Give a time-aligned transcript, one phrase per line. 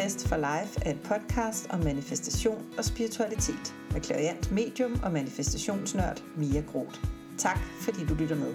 [0.00, 6.22] Manifest for Life er et podcast om manifestation og spiritualitet med klariant medium og manifestationsnørd
[6.36, 7.00] Mia Groth.
[7.38, 8.54] Tak fordi du lytter med.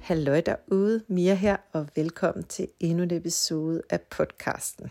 [0.00, 4.90] Hallo derude, Mia her, og velkommen til endnu en episode af podcasten.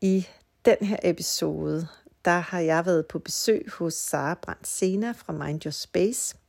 [0.00, 0.26] I
[0.64, 1.88] den her episode,
[2.24, 6.39] der har jeg været på besøg hos Sara Brandt Sena fra Mind Your Space.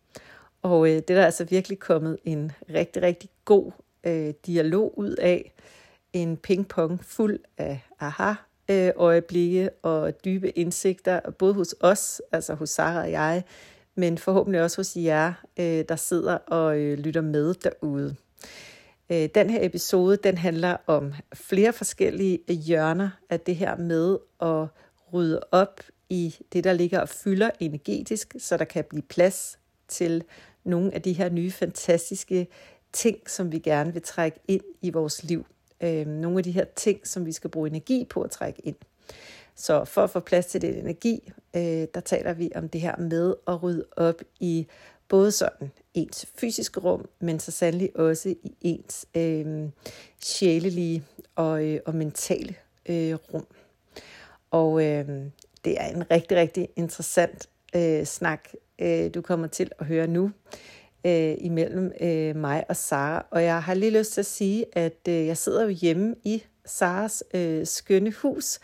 [0.62, 3.72] Og øh, det er der altså virkelig kommet en rigtig, rigtig god
[4.04, 5.54] øh, dialog ud af.
[6.14, 8.34] En pingpong fuld af aha
[8.70, 13.44] øh, øjeblikke og dybe indsigter, både hos os, altså hos Sara og jeg,
[13.96, 18.16] men forhåbentlig også hos jer, øh, der sidder og øh, lytter med derude.
[19.10, 24.68] Øh, den her episode, den handler om flere forskellige hjørner af det her med at
[25.14, 30.24] rydde op i det, der ligger og fylder energetisk, så der kan blive plads til
[30.64, 32.48] nogle af de her nye fantastiske
[32.94, 35.46] ting, som vi gerne vil trække ind i vores liv.
[35.82, 38.76] Øh, nogle af de her ting, som vi skal bruge energi på at trække ind.
[39.56, 42.98] Så for at få plads til den energi, øh, der taler vi om det her
[42.98, 44.68] med at rydde op i
[45.08, 49.70] både sådan ens fysiske rum, men så sandelig også i ens øh,
[50.22, 51.04] sjælelige
[51.36, 53.48] og, øh, og mentale øh, rum.
[54.52, 55.08] Og øh,
[55.66, 58.50] det er en rigtig, rigtig interessant øh, snak,
[58.82, 60.32] øh, du kommer til at høre nu
[61.06, 63.26] øh, imellem øh, mig og Sara.
[63.32, 66.44] Og jeg har lige lyst til at sige, at øh, jeg sidder jo hjemme i
[66.66, 68.60] Saras øh, skønne hus,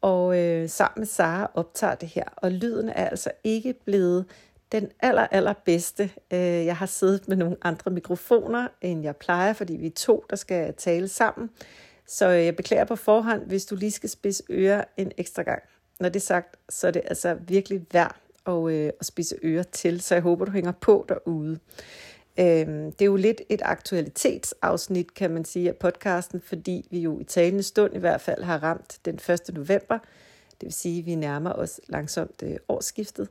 [0.00, 2.24] og øh, sammen med Sara optager det her.
[2.36, 4.24] Og lyden er altså ikke blevet
[4.72, 6.10] den aller, aller bedste.
[6.32, 10.24] Øh, jeg har siddet med nogle andre mikrofoner, end jeg plejer, fordi vi er to,
[10.30, 11.50] der skal tale sammen.
[12.06, 15.62] Så øh, jeg beklager på forhånd, hvis du lige skal spidse ører en ekstra gang.
[16.00, 19.62] Når det er sagt, så er det altså virkelig værd og, øh, og spidse ører
[19.62, 21.58] til, så jeg håber, du hænger på derude.
[22.40, 27.20] Øhm, det er jo lidt et aktualitetsafsnit, kan man sige, af podcasten, fordi vi jo
[27.20, 29.40] i talende stund i hvert fald har ramt den 1.
[29.54, 29.98] november.
[30.50, 33.28] Det vil sige, at vi nærmer os langsomt øh, årsskiftet.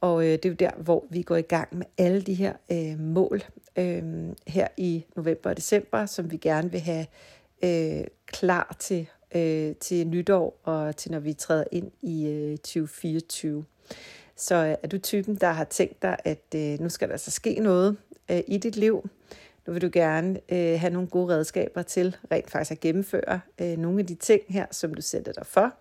[0.00, 2.52] Og øh, det er jo der, hvor vi går i gang med alle de her
[2.72, 3.42] øh, mål
[3.78, 4.02] øh,
[4.46, 7.06] her i november og december, som vi gerne vil have
[7.64, 13.64] øh, klar til, øh, til nytår og til når vi træder ind i øh, 2024.
[14.38, 17.30] Så øh, er du typen, der har tænkt dig, at øh, nu skal der altså
[17.30, 17.96] ske noget
[18.30, 19.08] øh, i dit liv.
[19.66, 23.76] Nu vil du gerne øh, have nogle gode redskaber til rent faktisk at gennemføre øh,
[23.78, 25.72] nogle af de ting her, som du sætter dig for.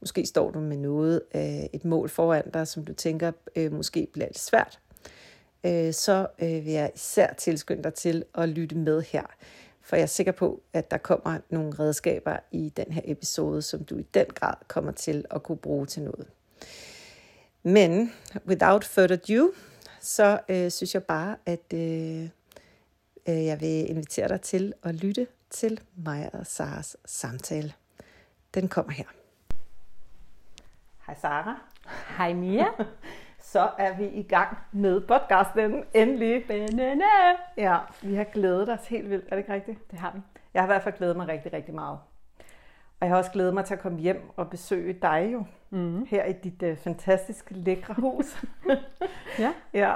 [0.00, 4.08] Måske står du med noget, øh, et mål foran dig, som du tænker øh, måske
[4.12, 4.78] bliver lidt svært.
[5.66, 9.26] Øh, så øh, vil jeg især tilskynde dig til at lytte med her.
[9.82, 13.84] For jeg er sikker på, at der kommer nogle redskaber i den her episode, som
[13.84, 16.26] du i den grad kommer til at kunne bruge til noget.
[17.62, 18.12] Men
[18.46, 19.52] without further ado,
[20.00, 22.28] så øh, synes jeg bare, at øh,
[23.28, 27.72] øh, jeg vil invitere dig til at lytte til mig og Saras samtale.
[28.54, 29.04] Den kommer her.
[31.06, 31.60] Hej Sara.
[32.16, 32.66] Hej Mia.
[33.52, 36.44] så er vi i gang med podcasten endelig.
[36.48, 37.04] Banana.
[37.56, 39.24] Ja, vi har glædet os helt vildt.
[39.24, 39.90] Er det ikke rigtigt?
[39.90, 40.20] Det har vi.
[40.54, 41.98] Jeg har i hvert fald glædet mig rigtig, rigtig meget.
[43.02, 45.44] Og jeg har også glædet mig til at komme hjem og besøge dig jo.
[45.70, 46.04] Mm.
[46.04, 48.44] Her i dit uh, fantastiske, lækre hus.
[49.38, 49.52] ja.
[49.74, 49.94] Ja.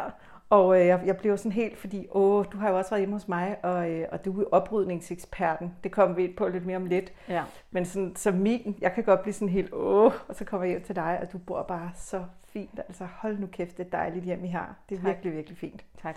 [0.51, 3.15] Og uh, jeg, jeg blev sådan helt, fordi åh, du har jo også været hjemme
[3.15, 5.75] hos mig, og, uh, og du er oprydningseksperten.
[5.85, 7.13] Det kommer vi ind på lidt mere om lidt.
[7.29, 7.43] Ja.
[7.71, 10.71] Men sådan, som min, jeg kan godt blive sådan helt, åh, og så kommer jeg
[10.71, 12.79] hjem til dig, og du bor bare så fint.
[12.79, 14.77] Altså hold nu kæft, det er dejligt hjem, I har.
[14.89, 15.07] Det er tak.
[15.07, 15.85] virkelig, virkelig fint.
[16.03, 16.17] Tak.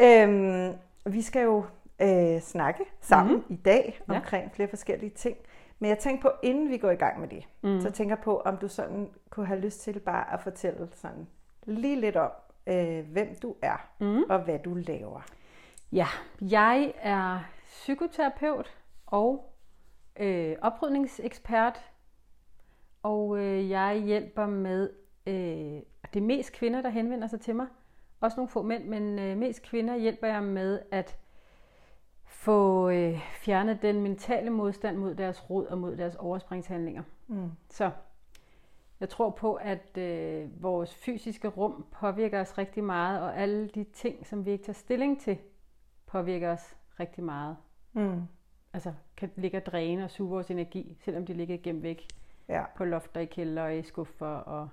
[0.00, 0.72] Øhm,
[1.06, 1.64] vi skal jo
[2.02, 3.54] øh, snakke sammen mm-hmm.
[3.54, 4.50] i dag omkring ja.
[4.52, 5.36] flere forskellige ting.
[5.80, 7.80] Men jeg tænker på, inden vi går i gang med det, mm.
[7.80, 11.28] så tænker jeg på, om du sådan kunne have lyst til bare at fortælle sådan
[11.64, 12.30] lige lidt om,
[12.66, 14.22] øh, hvem du er mm.
[14.28, 15.20] og hvad du laver.
[15.92, 16.06] Ja,
[16.40, 18.76] jeg er psykoterapeut
[19.06, 19.54] og
[20.20, 21.84] øh, oprydningsekspert,
[23.02, 24.90] og øh, jeg hjælper med,
[25.26, 25.82] øh,
[26.14, 27.66] det er mest kvinder, der henvender sig til mig,
[28.20, 31.18] også nogle få mænd, men øh, mest kvinder hjælper jeg med at
[32.30, 37.02] få øh, fjernet den mentale modstand mod deres rod og mod deres overspringshandlinger.
[37.26, 37.50] Mm.
[37.68, 37.90] Så
[39.00, 43.84] jeg tror på, at øh, vores fysiske rum påvirker os rigtig meget, og alle de
[43.84, 45.38] ting, som vi ikke tager stilling til,
[46.06, 47.56] påvirker os rigtig meget.
[47.92, 48.22] Mm.
[48.72, 52.06] Altså kan ligge og dræne og suge vores energi, selvom de ligger gemt væk
[52.48, 52.64] ja.
[52.76, 54.68] på lofter, i kælder og i skuffer og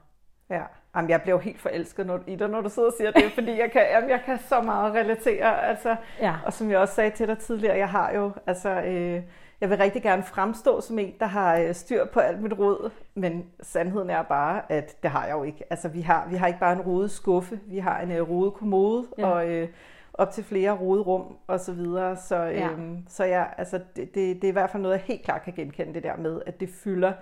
[0.50, 0.62] Ja,
[0.96, 3.60] jamen, jeg bliver helt forelsket når, i dig, når du sidder og siger det, fordi
[3.60, 5.64] jeg kan, jamen, jeg kan så meget relatere.
[5.66, 6.36] Altså, ja.
[6.46, 9.22] Og som jeg også sagde til dig tidligere, jeg har jo, altså, øh,
[9.62, 12.92] jeg vil rigtig gerne fremstå som en, der har øh, styr på alt mit råd,
[13.16, 15.64] men sandheden er bare, at det har jeg jo ikke.
[15.70, 18.54] Altså, vi har, vi har ikke bare en rodet skuffe, vi har en øh, rodet
[18.54, 19.28] kommode, ja.
[19.28, 19.68] og, øh,
[20.14, 22.16] op til flere roderum og så videre.
[22.16, 22.70] Så, Ja.
[22.72, 25.42] øhm, så ja, altså det, det, det er i hvert fald noget, jeg helt klart
[25.42, 27.14] kan genkende det der med, at det fylder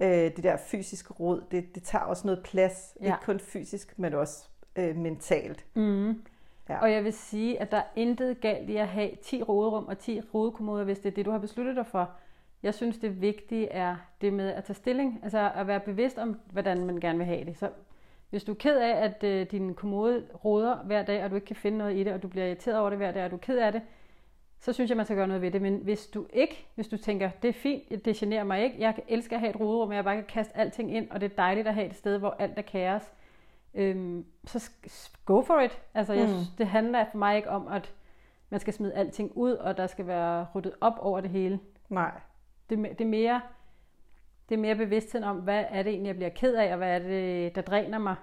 [0.00, 1.42] øh, det der fysiske rod.
[1.50, 3.06] Det, det tager også noget plads, Ja.
[3.06, 5.64] ikke kun fysisk, men også øh, mentalt.
[5.74, 6.22] Mm.
[6.68, 6.78] Ja.
[6.80, 9.98] Og jeg vil sige, at der er intet galt i at have 10 roderum og
[9.98, 12.10] 10 rodekommoder, hvis det er det, du har besluttet dig for.
[12.62, 16.40] Jeg synes, det vigtige er det med at tage stilling, altså at være bevidst om,
[16.52, 17.56] hvordan man gerne vil have det.
[17.58, 17.68] Så
[18.30, 21.44] hvis du er ked af, at øh, din kommode roder hver dag, og du ikke
[21.46, 23.36] kan finde noget i det, og du bliver irriteret over det hver dag, og du
[23.36, 23.82] er ked af det,
[24.64, 25.62] så synes jeg, man skal gøre noget ved det.
[25.62, 28.94] Men hvis du ikke, hvis du tænker, det er fint, det generer mig ikke, jeg
[29.08, 31.68] elsker at have et roderum, jeg bare kan kaste alting ind, og det er dejligt
[31.68, 33.12] at have et sted, hvor alt er kaos,
[33.74, 34.70] øhm, så
[35.24, 35.82] go for it.
[35.94, 36.56] Altså, jeg, Mm.
[36.58, 37.92] det handler for mig ikke om, at
[38.50, 41.60] man skal smide alting ud, og der skal være ryddet op over det hele.
[41.88, 42.10] Nej.
[42.70, 43.40] Det, er det, er mere,
[44.48, 46.94] det er mere bevidstheden om, hvad er det egentlig, jeg bliver ked af, og hvad
[46.94, 48.14] er det, der dræner mig,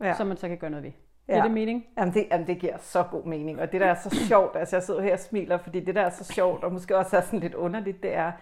[0.00, 0.14] ja.
[0.14, 0.92] som man så kan gøre noget ved.
[1.30, 1.36] Ja.
[1.36, 1.42] Ja.
[1.42, 1.86] Det det mening?
[1.98, 4.76] Jamen det, jamen det giver så god mening, og det der er så sjovt, altså
[4.76, 7.20] jeg sidder her og smiler, fordi det der er så sjovt, og måske også er
[7.20, 8.32] sådan lidt underligt, det er,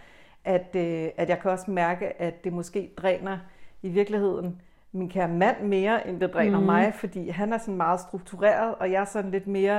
[0.45, 3.39] at, øh, at jeg kan også mærke, at det måske dræner
[3.83, 4.61] i virkeligheden
[4.93, 6.67] min kære mand mere, end det dræner mm.
[6.67, 9.79] Mig, fordi han er sådan meget struktureret, og jeg er sådan lidt mere,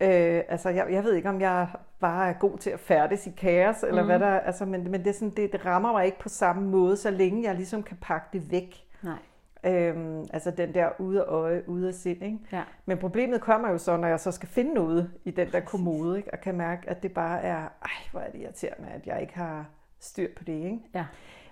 [0.00, 1.68] øh, altså jeg, jeg ved ikke, om jeg
[2.00, 4.08] bare er god til at færdes i kaos, eller mm.
[4.08, 6.68] hvad der, altså, men, men det, er sådan, det, det rammer mig ikke på samme
[6.68, 8.84] måde, så længe jeg ligesom kan pakke det væk.
[9.02, 9.18] Nej.
[9.64, 12.38] Øhm, altså den der ude af øje, ude af sind, ikke?
[12.52, 12.62] Ja.
[12.86, 16.16] Men problemet kommer jo så, når jeg så skal finde noget i den der kommode,
[16.18, 16.32] ikke?
[16.32, 19.34] og kan mærke, at det bare er, ej, hvor er det irriterende, at jeg ikke
[19.34, 19.68] har
[20.00, 20.52] styr på det.
[20.64, 20.78] Ikke?
[20.94, 21.06] Ja.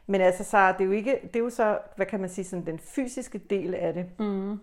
[0.07, 2.45] Men altså, så det er jo ikke, det er jo så, hvad kan man sige,
[2.45, 4.07] sådan den fysiske del af det.
[4.19, 4.59] Mm.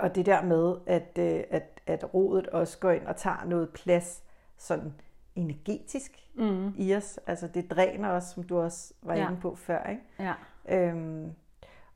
[0.00, 3.68] Og det der med, at, øh, at, at rodet også går ind og tager noget
[3.68, 4.22] plads,
[4.58, 4.92] sådan
[5.36, 6.72] energetisk Mm.
[6.78, 7.20] i os.
[7.26, 9.28] Altså det dræner os, som du også var Ja.
[9.28, 9.86] inde på før.
[9.90, 10.02] Ikke?
[10.18, 10.32] Ja.
[10.68, 11.30] Øhm,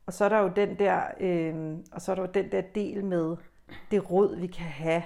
[0.07, 2.61] og så er der jo den der, øhm, og så er der jo den der
[2.75, 3.35] del med
[3.91, 5.03] det råd, vi kan have,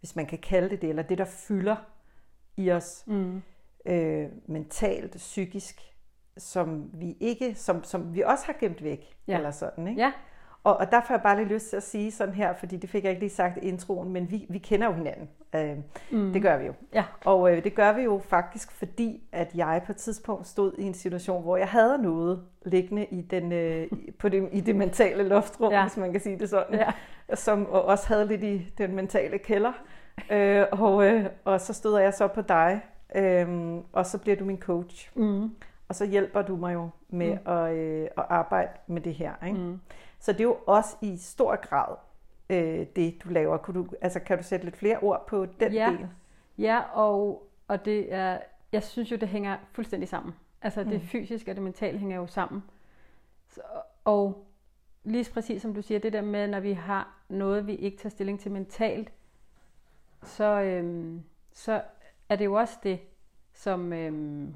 [0.00, 1.76] hvis man kan kalde det det, eller det, der fylder
[2.56, 3.42] i os Mm.
[3.86, 5.80] øh, mentalt, psykisk,
[6.38, 9.36] som vi ikke, som, som vi også har gemt væk, Ja.
[9.36, 10.00] eller sådan, ikke?
[10.00, 10.12] Ja.
[10.64, 12.90] Og, og der får jeg bare lige lyst til at sige sådan her, fordi det
[12.90, 15.28] fik jeg ikke lige sagt i introen, men vi, vi kender jo hinanden.
[15.54, 15.76] Øh,
[16.10, 16.32] Mm.
[16.32, 16.72] Det gør vi jo.
[16.94, 17.04] Ja.
[17.24, 20.82] Og øh, det gør vi jo faktisk, fordi at jeg på et tidspunkt stod i
[20.82, 23.86] en situation, hvor jeg havde noget liggende i, den, øh,
[24.18, 25.72] på det, i det mentale loftrum.
[25.72, 25.82] Ja.
[25.82, 26.90] hvis man kan sige det sådan, Ja.
[27.34, 29.72] som og også havde lidt i den mentale kælder.
[30.30, 32.80] Øh, og, øh, og så støder jeg så på dig,
[33.14, 33.48] øh,
[33.92, 35.10] og så bliver du min coach.
[35.14, 35.50] Mm.
[35.90, 37.50] Og så hjælper du mig jo med mm.
[37.52, 39.44] at, øh, at arbejde med det her.
[39.46, 39.58] Ikke?
[39.58, 39.80] Mm.
[40.18, 41.96] Så det er jo også i stor grad
[42.50, 43.56] øh, det, du laver.
[43.56, 45.86] Kan du, altså, kan du sætte lidt flere ord på den Ja.
[45.90, 46.08] del?
[46.58, 48.38] Ja, og, og det er,
[48.72, 50.34] jeg synes jo, det hænger fuldstændig sammen.
[50.62, 51.00] Altså det Mm.
[51.00, 52.62] fysiske og det mentale hænger jo sammen.
[53.48, 53.60] Så,
[54.04, 54.46] og
[55.04, 58.10] lige præcis som du siger, det der med, når vi har noget, vi ikke tager
[58.10, 59.12] stilling til mentalt,
[60.22, 61.22] så, øhm,
[61.52, 61.82] så
[62.28, 63.00] er det jo også det,
[63.52, 64.54] som, øhm,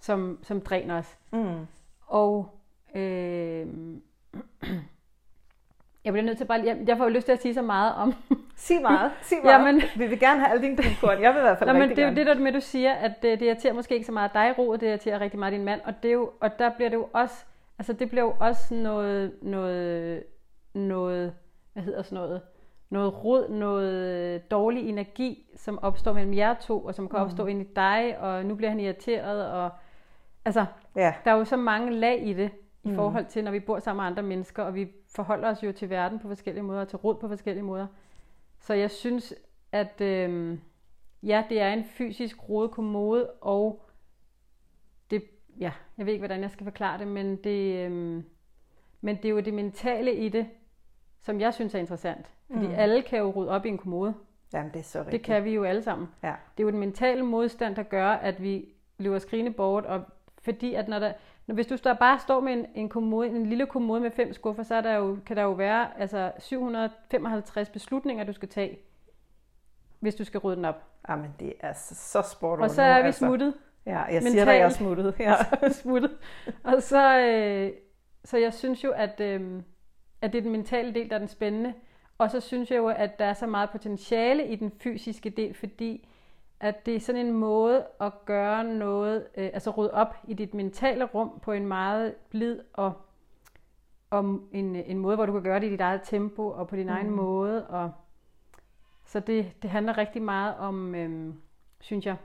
[0.00, 1.18] som, som dræner os.
[1.32, 1.66] Mm.
[2.06, 2.58] Og
[2.94, 4.02] øhm,
[6.04, 7.94] jeg bliver nødt til bare, jeg, jeg får jo lyst til at sige så meget
[7.94, 8.14] om,
[8.56, 9.52] Sig meget, sig meget.
[9.66, 9.82] Jamen.
[9.96, 11.22] Vi vil gerne have alle dine guldkorn.
[11.22, 12.92] Jeg vil i hvert fald Nå, men det er jo det der med, du siger,
[12.92, 15.64] at det, det irriterer måske ikke så meget dig, Ro, det irriterer rigtig meget din
[15.64, 17.44] mand, og, det er jo, og der bliver det jo også,
[17.78, 20.22] altså det bliver jo også noget, noget,
[20.74, 21.34] noget,
[21.72, 22.40] hvad hedder sådan noget,
[22.90, 27.24] noget rod, noget dårlig energi, som opstår mellem jer to, og som kan Mm.
[27.24, 29.70] opstå ind i dig, og nu bliver han irriteret, og
[30.48, 31.14] altså, Ja.
[31.24, 32.50] der er jo så mange lag i det,
[32.84, 32.94] i Mm.
[32.94, 35.90] forhold til, når vi bor sammen med andre mennesker, og vi forholder os jo til
[35.90, 37.86] verden på forskellige måder, og til rod på forskellige måder.
[38.60, 39.34] Så jeg synes,
[39.72, 40.58] at øh,
[41.22, 43.82] ja, det er en fysisk rodet kommode, og
[45.10, 45.22] det,
[45.60, 48.22] ja, jeg ved ikke, hvordan jeg skal forklare det, men det, øh,
[49.00, 50.46] men det er jo det mentale i det,
[51.20, 52.26] som jeg synes er interessant.
[52.52, 52.72] Fordi Mm.
[52.72, 52.78] mm.
[52.78, 54.14] alle kan jo rydde op i en kommode.
[54.52, 55.12] Jamen, det er så rigtigt.
[55.12, 56.08] Det kan vi jo alle sammen.
[56.22, 56.34] Ja.
[56.56, 60.02] Det er jo den mentale modstand, der gør, at vi løber skrigende bort, og
[60.52, 61.12] fordi at når der,
[61.46, 64.32] når, hvis du står, bare står med en, en, kommode, en lille kommode med fem
[64.32, 68.78] skuffer, så er der jo, kan der jo være altså 755 beslutninger, du skal tage,
[70.00, 70.84] hvis du skal rydde den op.
[71.08, 73.18] Jamen, det er så, så sport Og så nu, er vi altså.
[73.18, 73.54] smuttet.
[73.86, 75.14] Ja, jeg siger dig, jeg er smuttet.
[75.18, 75.34] Ja.
[75.62, 76.10] er smuttet.
[76.64, 77.72] Og så, øh,
[78.24, 79.62] så jeg synes jo, at, øh,
[80.22, 81.74] at det er den mentale del, der er den spændende.
[82.18, 85.54] Og så synes jeg jo, at der er så meget potentiale i den fysiske del,
[85.54, 86.07] fordi
[86.60, 90.54] at det er sådan en måde at gøre noget, øh, altså rydde op i dit
[90.54, 92.92] mentale rum på en meget blid og,
[94.10, 96.76] og en, en måde, hvor du kan gøre det i dit eget tempo og på
[96.76, 96.92] din mm.
[96.92, 97.66] egen måde.
[97.66, 97.92] Og,
[99.04, 101.34] så det, det handler rigtig meget om, øh,
[101.80, 102.16] synes jeg,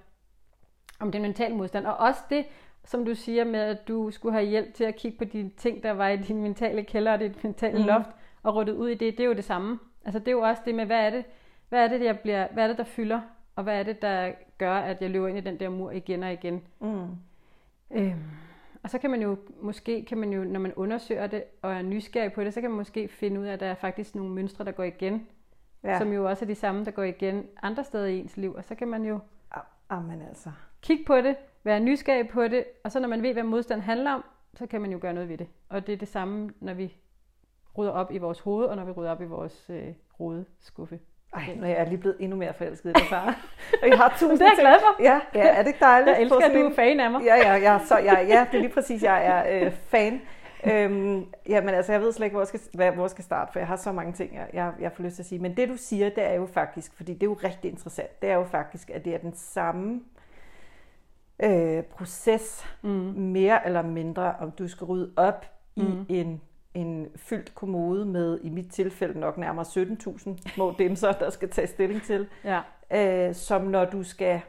[1.00, 1.86] om den mentale modstand.
[1.86, 2.46] Og også det,
[2.86, 5.84] som du siger med, at du skulle have hjælp til at kigge på de ting,
[5.84, 7.86] der var i din mentale kælder og dit mentale mm.
[7.86, 8.10] loft,
[8.44, 9.80] og ryddet ud i det, det er jo det samme.
[10.06, 11.26] Altså det er jo også det med, hvad er det,
[11.70, 13.22] hvad er det, jeg bliver, hvad er det, der fylder,
[13.56, 16.24] og hvad er det, der gør, at jeg løber ind i den der mur igen
[16.24, 16.62] og igen.
[16.80, 17.08] Mm.
[17.92, 18.24] Øhm,
[18.84, 21.82] og så kan man jo måske, kan man jo, når man undersøger det og er
[21.82, 24.34] nysgerrig på det, så kan man måske finde ud af, at der er faktisk nogle
[24.34, 25.28] mønstre, der går igen,
[25.84, 25.98] ja.
[25.98, 28.54] som jo også er de samme, der går igen andre steder i ens liv.
[28.54, 29.20] Og så kan man jo
[29.90, 30.52] Amen altså.
[30.82, 34.12] kigge på det, være nysgerrig på det, og så når man ved, hvad modstand handler
[34.12, 35.48] om, så kan man jo gøre noget ved det.
[35.70, 36.96] Og det er det samme, når vi
[37.78, 41.00] rydder op i vores hoved, og når vi rydder op i vores øh, rodeskuffe.
[41.36, 43.26] Ej, nu er jeg lige blevet endnu mere forelsket i dig, far.
[43.82, 45.04] og jeg har tusind det er jeg glad for.
[45.04, 46.10] Ja, ja, er det ikke dejligt?
[46.10, 47.22] Jeg elsker, at du er fan af mig.
[47.24, 50.22] Ja, ja, ja, så, ja, ja, det er lige præcis, jeg er øh, fan.
[50.66, 53.52] Øhm, jamen altså, jeg ved slet ikke, hvor jeg, skal, hvad, hvor jeg skal starte,
[53.52, 55.40] for jeg har så mange ting, jeg, jeg, jeg får lyst til at sige.
[55.40, 58.30] Men det, du siger, det er jo faktisk, fordi det er jo rigtig interessant, det
[58.30, 60.02] er jo faktisk, at det er den samme
[61.44, 62.90] øh, proces, mm.
[63.18, 66.06] mere eller mindre, om du skal rydde op mm.
[66.10, 66.42] i en
[66.74, 71.68] en fyldt kommode med, i mit tilfælde nok nærmere 17.000 små dimser, der skal tage
[71.68, 72.62] stilling til, Ja.
[73.30, 74.42] øh, som når du skal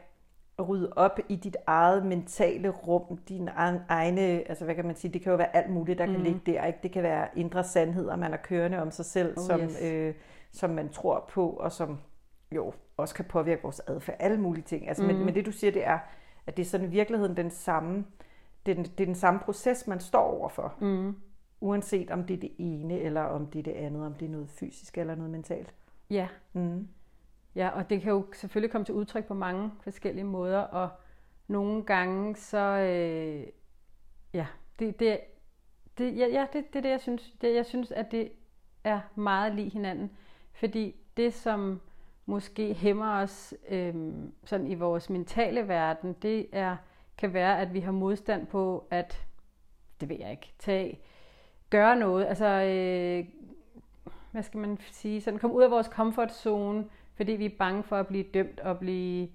[0.69, 3.19] rydde op i dit eget mentale rum,
[3.55, 6.13] egen- egne, altså hvad kan man sige, det kan jo være alt muligt, der kan
[6.15, 6.23] Mhm.
[6.23, 6.79] ligge der, ikke?
[6.83, 9.81] Det kan være indre sandheder, man er kørende om sig selv, Oh, som, yes.
[9.83, 10.13] øh,
[10.51, 11.99] som man tror på, og som
[12.51, 14.87] jo også kan påvirke vores adfærd, alle mulige ting.
[14.87, 15.25] Altså, men, Mhm.
[15.25, 15.99] men det du siger, det er,
[16.47, 18.05] at det er sådan i virkeligheden den samme,
[18.65, 20.73] det er den, det er den samme proces, man står overfor.
[20.79, 21.15] Mm.
[21.59, 24.29] Uanset om det er det ene, eller om det er det andet, om det er
[24.29, 25.73] noget fysisk eller noget mentalt.
[26.09, 26.27] Ja.
[26.53, 26.87] Mm.
[27.55, 30.89] Ja, og det kan jo selvfølgelig komme til udtryk på mange forskellige måder, og
[31.47, 33.47] nogle gange så, øh,
[34.33, 34.47] ja,
[34.79, 35.19] det, det,
[35.97, 37.33] det, ja, ja det, det er det, jeg synes.
[37.41, 38.31] Det, jeg synes, at det
[38.83, 40.11] er meget lige hinanden,
[40.53, 41.81] fordi det, som
[42.25, 46.77] måske hæmmer os øh, sådan i vores mentale verden, det er,
[47.17, 49.25] kan være, at vi har modstand på at,
[50.01, 50.99] det ved jeg ikke, tage,
[51.77, 53.25] gøre noget, altså øh,
[54.31, 57.83] hvad skal man sige, sådan komme ud af vores comfort zone, fordi vi er bange
[57.83, 59.27] for at blive dømt og blive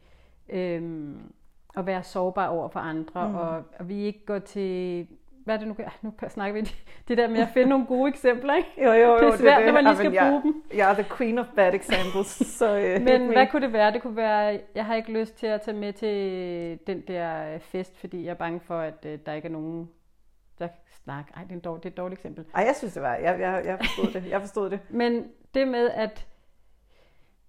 [0.49, 1.33] øhm,
[1.77, 3.35] at være sårbar over for andre, Mm.
[3.35, 5.07] og, og vi ikke går til
[5.45, 5.75] hvad er det nu?
[6.03, 6.69] Nu snakker vi
[7.09, 8.69] det der med at finde nogle gode eksempler, ikke?
[8.79, 9.19] Jo, jo, jo.
[9.19, 10.63] Det er svært, når man lige Jamen, skal jeg, bruge dem.
[10.75, 12.27] Jeg er the queen of bad examples.
[12.59, 13.93] så, øh, Men hvad kunne det være?
[13.93, 17.61] Det kunne være, jeg har ikke lyst til at tage med til den der øh,
[17.61, 19.89] fest, fordi jeg er bange for, at øh, der ikke er nogen,
[20.61, 20.69] der
[21.05, 21.33] snakke.
[21.37, 22.45] Ej, det er, en dårlig, det er et dårligt eksempel.
[22.55, 23.15] Ej, jeg synes, det var.
[23.15, 24.31] Jeg, jeg, jeg forstod det.
[24.31, 24.81] Jeg forstod det.
[25.01, 26.27] Men det med, at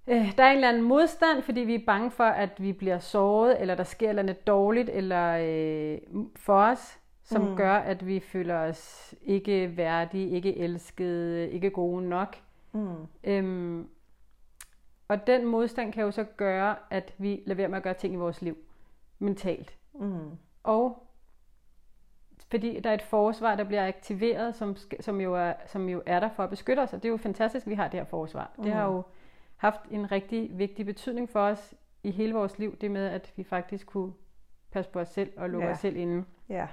[0.07, 2.99] øh, der er en eller anden modstand, fordi vi er bange for, at vi bliver
[2.99, 7.55] såret, eller der sker et eller andet dårligt eller øh, for os, som mm.
[7.55, 12.35] gør, at vi føler os ikke værdige, ikke elskede, ikke gode nok.
[12.71, 13.07] Mm.
[13.23, 13.87] Øhm,
[15.07, 18.13] og den modstand kan jo så gøre, at vi lader være med at gøre ting
[18.13, 18.57] i vores liv
[19.19, 19.77] mentalt.
[19.93, 20.29] Mm.
[20.63, 21.07] Og
[22.51, 26.19] fordi der er et forsvar, der bliver aktiveret, som, som, jo, er, som jo er
[26.19, 26.93] der for at beskytte os.
[26.93, 28.51] Og det er jo fantastisk, at vi har det her forsvar.
[28.63, 28.95] Det har Mhm.
[28.95, 29.03] jo
[29.57, 33.43] haft en rigtig vigtig betydning for os i hele vores liv, det med, at vi
[33.43, 34.13] faktisk kunne
[34.71, 35.73] passe på os selv og lukke Ja.
[35.73, 36.25] os selv inde.
[36.49, 36.67] Ja.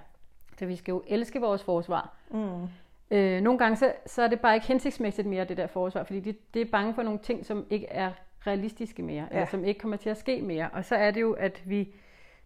[0.58, 2.16] Så vi skal jo elske vores forsvar.
[2.30, 2.68] Mm.
[3.10, 6.20] Øh, nogle gange så, så er det bare ikke hensigtsmæssigt mere, det der forsvar, fordi
[6.20, 8.10] det, det er bange for nogle ting, som ikke er
[8.46, 9.36] realistiske mere, ja.
[9.36, 10.68] eller som ikke kommer til at ske mere.
[10.72, 11.94] Og så er det jo, at vi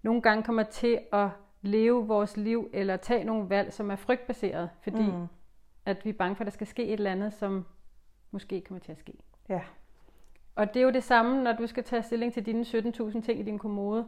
[0.03, 1.29] nogle gange kommer til at
[1.63, 5.27] leve vores liv, eller tage nogle valg, som er frygtbaseret, fordi Mm.
[5.87, 7.65] at vi er bange for, at der skal ske et eller andet, som
[8.31, 9.13] måske kommer til at ske.
[9.49, 9.61] Ja.
[10.57, 13.41] Og det er jo det samme, når du skal tage stilling til dine 17.000 ting
[13.41, 14.07] i din kommode,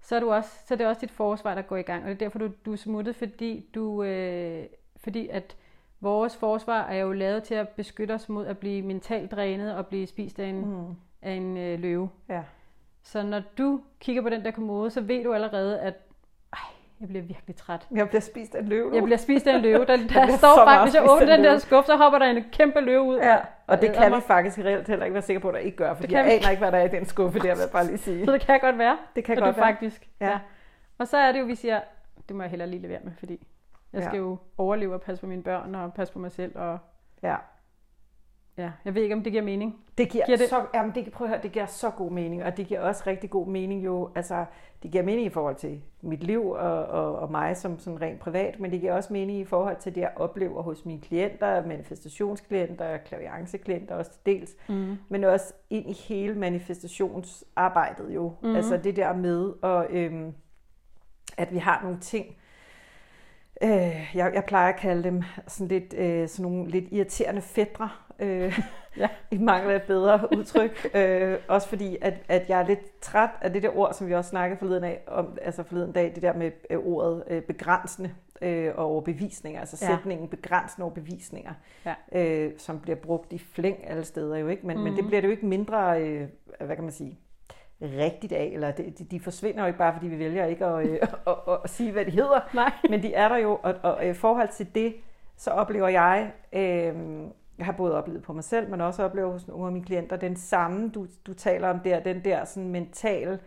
[0.00, 2.02] så er, du også, så er det også dit forsvar, der går i gang.
[2.02, 4.66] Og det er derfor, du, du er smuttet, fordi, du, øh,
[4.96, 5.56] fordi at
[6.00, 9.86] vores forsvar er jo lavet til at beskytte os mod at blive mentalt drænet og
[9.86, 10.94] blive spist af en, Mm.
[11.22, 12.08] af en øh, løve.
[12.28, 12.42] Ja.
[13.02, 15.94] Så når du kigger på den der kommode, så ved du allerede, at
[17.00, 17.86] jeg bliver virkelig træt.
[17.94, 18.94] Jeg bliver spist af en løve nu.
[18.94, 19.84] Jeg bliver spist af en løve.
[19.84, 22.44] Der, der står faktisk, hvis jeg åbner en den der skuffe, så hopper der en
[22.52, 23.16] kæmpe løve ud.
[23.18, 23.36] Ja,
[23.66, 25.76] og det æder kan vi faktisk reelt heller ikke være sikre på, at der ikke
[25.76, 26.30] gør, kan jeg vi.
[26.30, 28.24] aner ikke, hvad der er i den skuffe der, vil jeg bare lige sige.
[28.24, 28.98] Så det kan godt være.
[29.16, 29.72] Det kan og godt det være.
[29.72, 30.08] faktisk.
[30.20, 30.26] Ja.
[30.28, 30.38] Ja.
[30.98, 31.80] Og så er det jo, vi siger,
[32.28, 33.46] det må jeg hellere lige lade være med, fordi
[33.92, 34.06] jeg Ja.
[34.08, 36.58] skal jo overleve og passe på mine børn og passe på mig selv.
[36.58, 36.78] Og
[37.22, 37.34] Ja.
[38.58, 39.76] Ja, jeg ved ikke, om det giver mening.
[39.98, 40.48] Det giver, Giver det...
[40.48, 43.02] Så, jamen det, prøv at høre, det giver så god mening, og det giver også
[43.06, 44.44] rigtig god mening jo, altså
[44.82, 48.20] det giver mening i forhold til mit liv og, og, og mig som sådan rent
[48.20, 51.66] privat, men det giver også mening i forhold til det, jeg oplever hos mine klienter,
[51.66, 54.96] manifestationsklienter, klavianceklienter også til dels, Mm.
[55.08, 58.32] men også ind i hele manifestationsarbejdet jo.
[58.42, 58.56] Mm.
[58.56, 60.32] Altså det der med, og, øhm,
[61.36, 62.26] at vi har nogle ting,
[63.62, 67.88] øh, jeg, jeg plejer at kalde dem sådan lidt, øh, sådan nogle lidt irriterende fædre,
[68.18, 68.58] øh,
[68.96, 69.08] Ja.
[69.30, 70.90] i mangel af et bedre udtryk.
[70.94, 74.14] øh, også fordi, at, at jeg er lidt træt af det der ord, som vi
[74.14, 78.10] også snakkede forleden, af, om, altså forleden dag, det der med øh, ordet øh, begrænsende.
[78.42, 79.96] øh, og overbevisninger, altså Ja.
[79.96, 81.52] sætningen begrænsende overbevisninger,
[81.86, 81.94] Ja.
[82.12, 84.82] øh, som bliver brugt i flæng alle steder jo ikke, men, mm.
[84.82, 85.06] men det Mhm.
[85.08, 86.28] bliver det jo ikke mindre, øh,
[86.60, 87.18] hvad kan man sige,
[87.82, 90.94] rigtigt af, eller de, de forsvinder jo ikke bare, fordi vi vælger ikke at, øh,
[91.02, 91.08] at,
[91.48, 92.72] at, at sige, hvad de hedder, Nej.
[92.90, 94.94] men de er der jo, og, og i forhold til det,
[95.36, 96.94] så oplever jeg, øh,
[97.58, 100.16] jeg har både oplevet på mig selv, men også oplevet hos nogle af mine klienter,
[100.16, 103.38] den samme, du, du taler om der, den der sådan mental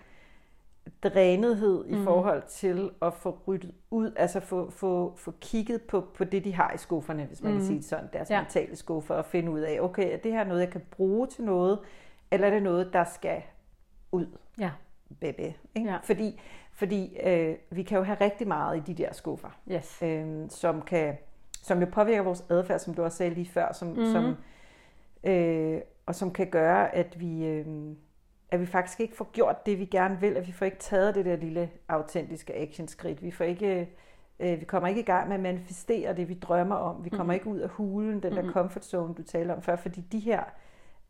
[1.03, 2.03] drænethed i Mhm.
[2.03, 6.53] forhold til at få ryddet ud, altså få, få, få kigget på, på det, de
[6.53, 7.57] har i skufferne, hvis man mm.
[7.57, 8.41] Kan sige det sådan, deres ja.
[8.41, 11.43] mentale skuffer, og finde ud af, okay, er det her noget, jeg kan bruge til
[11.43, 11.79] noget,
[12.31, 13.41] eller er det noget, der skal
[14.11, 14.25] ud,
[14.59, 14.71] Ja.
[15.21, 15.39] baby?
[15.75, 15.89] Ikke?
[15.89, 15.97] Ja.
[16.03, 16.39] Fordi,
[16.73, 20.01] fordi øh, vi kan jo have rigtig meget i de der skuffer Yes.
[20.03, 21.17] øh, som kan
[21.63, 23.97] som jo påvirker vores adfærd, som du også sagde lige før, som, Mhm.
[23.97, 24.11] mm-hmm.
[24.13, 24.35] som,
[25.31, 27.65] øh, og som kan gøre, at vi, øh,
[28.51, 31.15] at vi faktisk ikke får gjort det, vi gerne vil, at vi får ikke taget
[31.15, 33.23] det der lille autentiske actionskridt.
[33.23, 33.89] Vi får ikke,
[34.39, 37.05] øh, vi kommer ikke i gang med at manifestere det, vi drømmer om.
[37.05, 37.39] Vi kommer Mhm.
[37.39, 38.51] ikke ud af hulen, den der Mhm.
[38.51, 40.43] comfort zone, du taler om før, fordi de her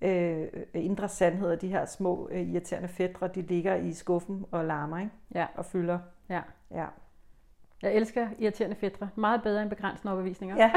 [0.01, 4.98] øh, indre sandheder, de her små øh, irriterende fædre, de ligger i skuffen og larmer,
[5.00, 5.12] ikke?
[5.36, 5.46] Ja.
[5.56, 6.00] Og fylder.
[6.29, 6.41] Ja.
[6.72, 6.86] Ja.
[7.81, 9.09] Jeg elsker irriterende fædre.
[9.15, 10.55] Meget bedre end begrænsende overbevisninger.
[10.57, 10.71] Ja.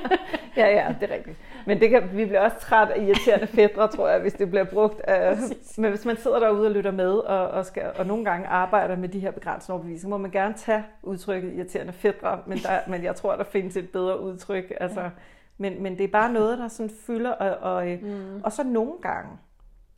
[0.62, 1.36] ja, ja, det er rigtigt.
[1.66, 4.64] Men det kan, vi bliver også træt af irriterende fædre, tror jeg, hvis det bliver
[4.64, 4.94] brugt.
[5.08, 5.38] Uh,
[5.78, 8.96] men hvis man sidder derude og lytter med, og, og, skal, og nogle gange arbejder
[8.96, 13.04] med de her begrænsende overbevisninger, må man gerne tage udtrykket irriterende fædre, men, der, men
[13.04, 14.72] jeg tror, der findes et bedre udtryk.
[14.80, 15.10] Altså, Ja.
[15.58, 18.08] men, men det er bare noget, der sådan fylder, og, og, Mm.
[18.08, 18.40] mm.
[18.44, 19.30] og så nogle gange,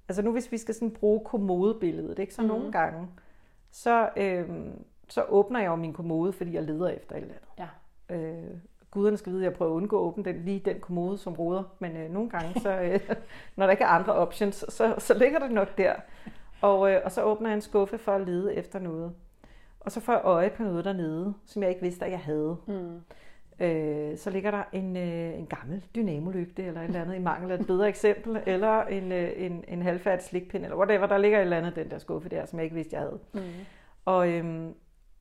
[0.08, 2.34] altså nu hvis vi skal sådan bruge kommodebilledet, ikke?
[2.34, 2.48] så mm.
[2.48, 3.08] nogle gange,
[3.72, 4.72] så, øhm,
[5.14, 7.70] så åbner jeg jo min kommode, fordi jeg leder efter et eller andet.
[8.10, 8.16] Ja.
[8.16, 8.56] Øh,
[8.90, 11.32] guderne skal vide, at jeg prøver at undgå at åbne den, lige den kommode, som
[11.32, 11.62] roder.
[11.78, 13.00] Men øh, nogle gange, så, øh,
[13.56, 15.94] når der ikke er andre options, så, så ligger det nok der.
[16.60, 19.12] Og, øh, og så åbner jeg en skuffe for at lede efter noget.
[19.80, 22.56] Og så får jeg øje på noget dernede, som jeg ikke vidste, at jeg havde.
[22.66, 23.00] Mm.
[23.64, 27.50] Øh, så ligger der en, øh, en gammel dynamolygte, eller et eller andet, i mangel
[27.50, 31.38] af et bedre eksempel, eller en, øh, en, en halvfærdig slikpind, eller whatever, der ligger
[31.38, 33.18] et eller andet den der skuffe der, som jeg ikke vidste, jeg havde.
[33.34, 33.40] Mm.
[34.04, 34.74] Og, øhm,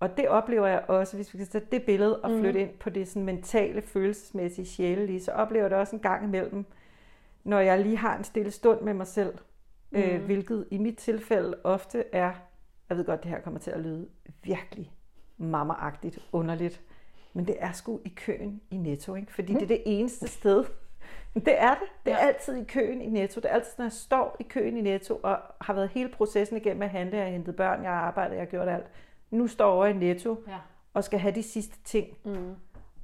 [0.03, 2.39] og det oplever jeg også, hvis vi kan sætte det billede og Mhm.
[2.39, 6.23] flytte ind på det sådan mentale, følelsesmæssige, sjælelige, så oplever jeg det også en gang
[6.25, 6.65] imellem,
[7.43, 9.33] når jeg lige har en stille stund med mig selv,
[9.91, 9.97] mm.
[9.99, 10.25] øh, Mhm.
[10.25, 12.31] hvilket i mit tilfælde ofte er,
[12.89, 14.07] jeg ved godt, det her kommer til at lyde
[14.43, 14.91] virkelig
[15.37, 16.81] mamma-agtigt, underligt,
[17.33, 19.33] men det er sgu i køen i Netto, ikke?
[19.33, 20.63] fordi det er det eneste sted,
[21.45, 21.87] det er det.
[22.05, 22.27] Det er Ja.
[22.27, 23.41] altid i køen i Netto.
[23.41, 26.57] Det er altid, når jeg står i køen i Netto og har været hele processen
[26.57, 27.17] igennem at handle.
[27.17, 28.85] Jeg har hentet børn, jeg har arbejdet, jeg har gjort alt.
[29.33, 30.57] Nu står jeg over i Netto Ja.
[30.93, 32.07] og skal have de sidste ting.
[32.25, 32.55] Mm.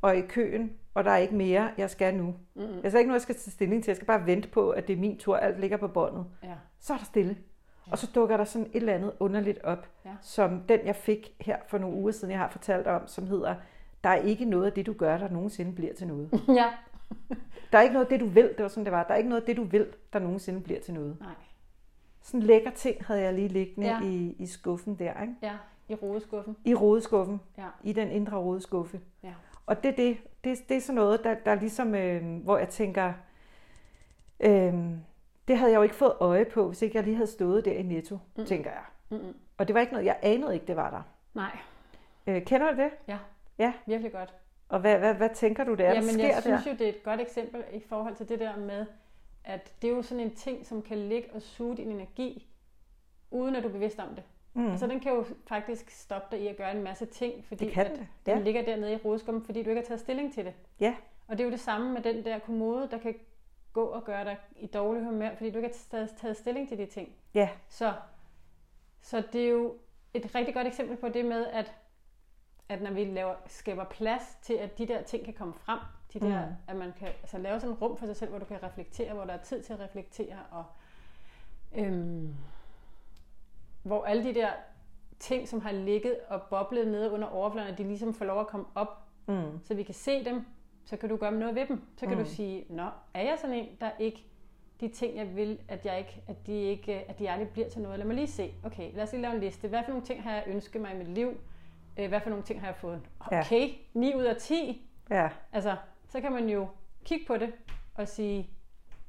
[0.01, 2.35] Og i køen, og der er ikke mere, jeg skal nu.
[2.55, 2.61] Mm.
[2.83, 3.91] Jeg skal ikke noget, jeg skal tage stilling til.
[3.91, 5.37] Jeg skal bare vente på, at det er min tur.
[5.37, 6.25] Alt ligger på båndet.
[6.43, 6.53] Ja.
[6.79, 7.37] Så er der stille.
[7.91, 10.09] Og så dukker der sådan et eller andet underligt op, Ja.
[10.21, 13.55] som den, jeg fik her for nogle uger siden, jeg har fortalt om, som hedder,
[14.03, 16.29] der er ikke noget af det, du gør, der nogensinde bliver til noget.
[16.47, 16.65] ja.
[17.71, 18.43] Der er ikke noget af det, du vil.
[18.57, 19.03] Det var sådan, det var.
[19.03, 21.17] Der er ikke noget af det, du vil, der nogensinde bliver til noget.
[21.19, 21.29] Nej.
[22.21, 23.97] Sådan en lækker ting havde jeg lige liggende Ja.
[24.01, 24.05] ja.
[24.09, 25.33] i, i skuffen der, ikke?
[25.41, 25.53] Ja.
[25.89, 26.55] I rodeskuffen.
[26.65, 27.41] I rodeskuffen.
[27.57, 27.65] Ja.
[27.83, 29.01] I den indre rodeskuffe.
[29.23, 29.33] Ja.
[29.65, 33.13] Og det, det, det, det er sådan noget, der, der ligesom, øh, hvor jeg tænker,
[34.39, 34.73] øh,
[35.47, 37.71] det havde jeg jo ikke fået øje på, hvis ikke jeg lige havde stået der
[37.71, 38.45] i Netto, Mm.
[38.45, 38.83] tænker jeg.
[39.09, 39.35] Mm-mm.
[39.57, 41.01] Og det var ikke noget, jeg anede ikke, det var der.
[41.33, 41.57] Nej.
[42.27, 42.89] Øh, kender du det?
[43.07, 43.17] Ja.
[43.59, 43.73] Ja.
[43.85, 44.33] Virkelig godt.
[44.69, 46.71] Og hvad, hvad, hvad tænker du der, der Jamen, sker jeg synes der?
[46.71, 48.85] jo, det er et godt eksempel i forhold til det der med,
[49.43, 52.47] at det er jo sådan en ting, som kan ligge og suge din energi,
[53.31, 54.23] uden at du er bevidst om det.
[54.53, 54.77] Mm.
[54.77, 57.73] Så den kan jo faktisk stoppe dig i at gøre en masse ting, fordi Det
[57.73, 58.43] kan at det, den ja.
[58.43, 60.53] ligger dernede i rodeskummen, fordi du ikke har taget stilling til det.
[60.79, 60.95] Ja.
[61.27, 63.15] Og det er jo det samme med den der kommode, der kan
[63.73, 66.77] gå og gøre dig i dårlig humør, fordi du ikke har taget, taget stilling til
[66.77, 67.09] de ting.
[67.33, 67.49] Ja.
[67.67, 67.93] Så,
[69.01, 69.75] så det er jo
[70.13, 71.73] et rigtig godt eksempel på det med, at,
[72.69, 75.79] at når vi laver, skaber plads til, at de der ting kan komme frem,
[76.13, 76.53] de der, Mm.
[76.67, 79.13] at man kan altså, lave sådan et rum for sig selv, hvor du kan reflektere,
[79.13, 80.65] hvor der er tid til at reflektere, og
[81.75, 82.35] øhm,
[83.89, 84.49] hvor alle de der
[85.19, 88.47] ting, som har ligget og boblet nede under overfladen, at de ligesom får lov at
[88.47, 88.87] komme op,
[89.27, 89.59] Mm.
[89.63, 90.45] så vi kan se dem,
[90.85, 91.81] så kan du gøre noget ved dem.
[91.97, 92.23] Så kan Mm.
[92.23, 94.25] du sige, nå, er jeg sådan en, der ikke
[94.81, 97.81] de ting, jeg vil, at, jeg ikke, at, de ikke, at de aldrig bliver til
[97.81, 97.99] noget.
[97.99, 98.53] Lad mig lige se.
[98.63, 99.67] Okay, lad os lige lave en liste.
[99.67, 101.41] Hvad for nogle ting har jeg ønsket mig i mit liv?
[101.99, 103.01] Øh, Hvad for nogle ting har jeg fået?
[103.31, 103.39] Ja.
[103.39, 104.89] Okay, 9 ud af 10.
[105.09, 105.29] Ja.
[105.53, 105.75] Altså,
[106.07, 106.67] så kan man jo
[107.05, 107.53] kigge på det
[107.95, 108.49] og sige,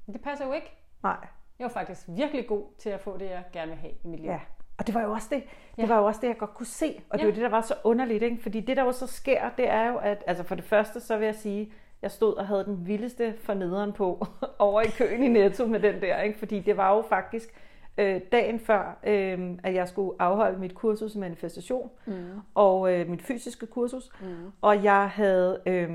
[0.07, 0.73] det passer jo ikke.
[1.03, 1.27] Nej.
[1.59, 4.21] Jeg var faktisk virkelig god til at få det, jeg gerne vil have i mit
[4.21, 4.31] liv.
[4.31, 4.41] Ja.
[4.81, 5.43] Og det var jo også det,
[5.77, 5.87] det Ja.
[5.89, 7.01] var jo også det, jeg godt kunne se.
[7.11, 7.29] Og det Ja.
[7.29, 8.43] var det, der var så underligt, ikke?
[8.43, 11.17] Fordi det, der jo så sker, det er jo, at altså for det første, så
[11.19, 14.27] vil jeg sige, jeg stod og havde den vildeste fornederen på
[14.59, 16.39] over i køen i Netto med den der, ikke?
[16.39, 17.55] Fordi det var jo faktisk
[17.99, 22.13] øh, dagen før, øh, at jeg skulle afholde mit kursus i manifestation, Mm.
[22.55, 24.11] og øh, mit fysiske kursus.
[24.21, 24.27] Mm.
[24.61, 25.91] Og jeg havde, øh,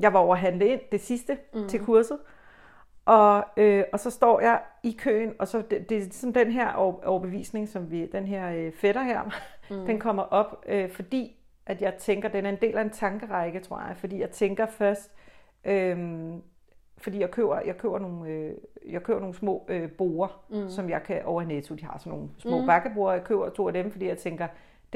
[0.00, 1.68] jeg var over at handle ind det sidste mm.
[1.68, 2.18] til kurset.
[3.06, 6.52] Og, øh, og så står jeg i køen, og så det, det er sådan den
[6.52, 9.22] her over- overbevisning, som vi, den her øh, fætter her,
[9.70, 9.86] mm.
[9.86, 13.60] den kommer op, øh, fordi at jeg tænker, den er en del af en tankerække,
[13.60, 15.12] tror jeg, fordi jeg tænker først,
[15.64, 15.98] øh,
[16.98, 18.54] fordi jeg køber, jeg køber nogle, øh,
[18.88, 20.68] jeg køber nogle små øh, borer, mm.
[20.68, 22.66] som jeg kan over i Netto, de har sådan nogle små mm.
[22.66, 24.46] bakkeborer, jeg køber to af dem, fordi jeg tænker,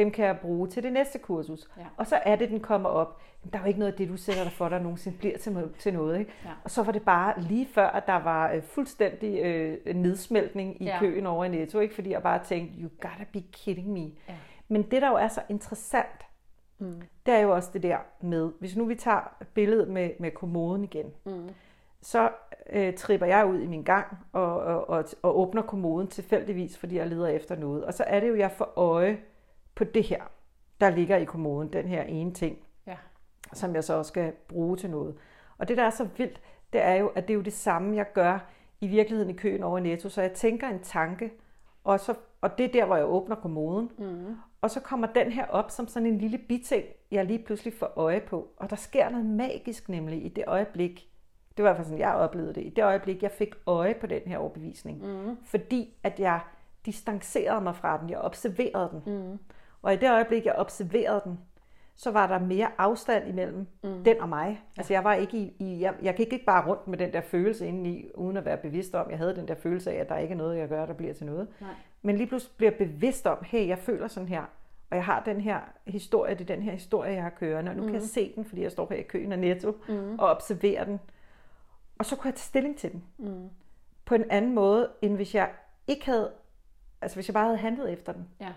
[0.04, 1.68] dem kan jeg bruge til det næste kursus.
[1.78, 1.82] Ja.
[1.96, 3.20] Og så er det, den kommer op.
[3.42, 5.38] Jamen, der er jo ikke noget af det, du sætter dig for, der nogensinde bliver
[5.38, 6.18] til, til noget.
[6.18, 6.32] Ikke?
[6.44, 6.50] Ja.
[6.64, 10.84] Og så var det bare lige før, at der var øh, fuldstændig øh, nedsmeltning i
[10.84, 10.90] Ja.
[10.94, 10.98] ja.
[10.98, 11.78] køen over i Netto.
[11.80, 11.94] Ikke?
[11.94, 14.00] Fordi jeg bare tænkte, you gotta be kidding me.
[14.28, 14.34] Ja.
[14.68, 16.06] Men det, der jo er så interessant,
[16.82, 17.02] Mm.
[17.26, 20.84] det er jo også det der med, hvis nu vi tager billedet med, med kommoden
[20.84, 21.48] igen, Mm.
[22.02, 22.30] så
[22.72, 26.96] øh, tripper jeg ud i min gang og, og, og, og åbner kommoden tilfældigvis, fordi
[26.96, 27.84] jeg leder efter noget.
[27.84, 29.18] Og så er det jo, jeg får øje
[29.74, 30.22] på det her,
[30.80, 32.96] der ligger i kommoden, den her ene ting, Ja.
[33.52, 35.14] som jeg så også skal bruge til noget.
[35.58, 36.40] Og det, der er så vildt,
[36.72, 38.38] det er jo, at det er jo det samme, jeg gør
[38.80, 40.08] i virkeligheden i køen over i Netto.
[40.08, 41.32] Så jeg tænker en tanke,
[41.84, 43.90] og, så, og det er der, hvor jeg åbner kommoden.
[43.98, 44.36] Mm.
[44.60, 47.92] Og så kommer den her op som sådan en lille biting, jeg lige pludselig får
[47.96, 48.48] øje på.
[48.56, 51.06] Og der sker noget magisk nemlig i det øjeblik.
[51.56, 52.60] Det var i hvert fald sådan, jeg oplevede det.
[52.64, 55.06] I det øjeblik, jeg fik øje på den her overbevisning.
[55.06, 55.36] Mm.
[55.44, 56.40] Fordi at jeg
[56.86, 58.10] distancerede mig fra den.
[58.10, 59.14] Jeg observerede den.
[59.30, 59.38] Mm.
[59.82, 61.38] Og i det øjeblik, jeg observerede den,
[61.96, 64.04] så var der mere afstand imellem mm.
[64.04, 64.62] den og mig.
[64.76, 67.20] Altså jeg var ikke i, i jeg, jeg gik ikke bare rundt med den der
[67.20, 70.16] følelse indeni, uden at være bevidst om, jeg havde den der følelse af, at der
[70.16, 71.48] ikke er noget, jeg gør, der bliver til noget.
[71.60, 71.70] Nej.
[72.02, 74.42] Men lige pludselig bliver jeg bevidst om, hey, jeg føler sådan her,
[74.90, 77.76] og jeg har den her historie, det er den her historie, jeg har kørende, og
[77.76, 77.88] nu mm.
[77.88, 80.18] kan jeg se den, fordi jeg står her i køen af Netto mm.
[80.18, 81.00] og observerer den.
[81.98, 83.04] Og så kunne jeg tage stilling til den.
[83.18, 83.48] Mm.
[84.04, 85.50] På en anden måde, end hvis jeg
[85.86, 86.32] ikke havde,
[87.00, 88.28] altså hvis jeg bare havde handlet efter den.
[88.40, 88.52] Ja.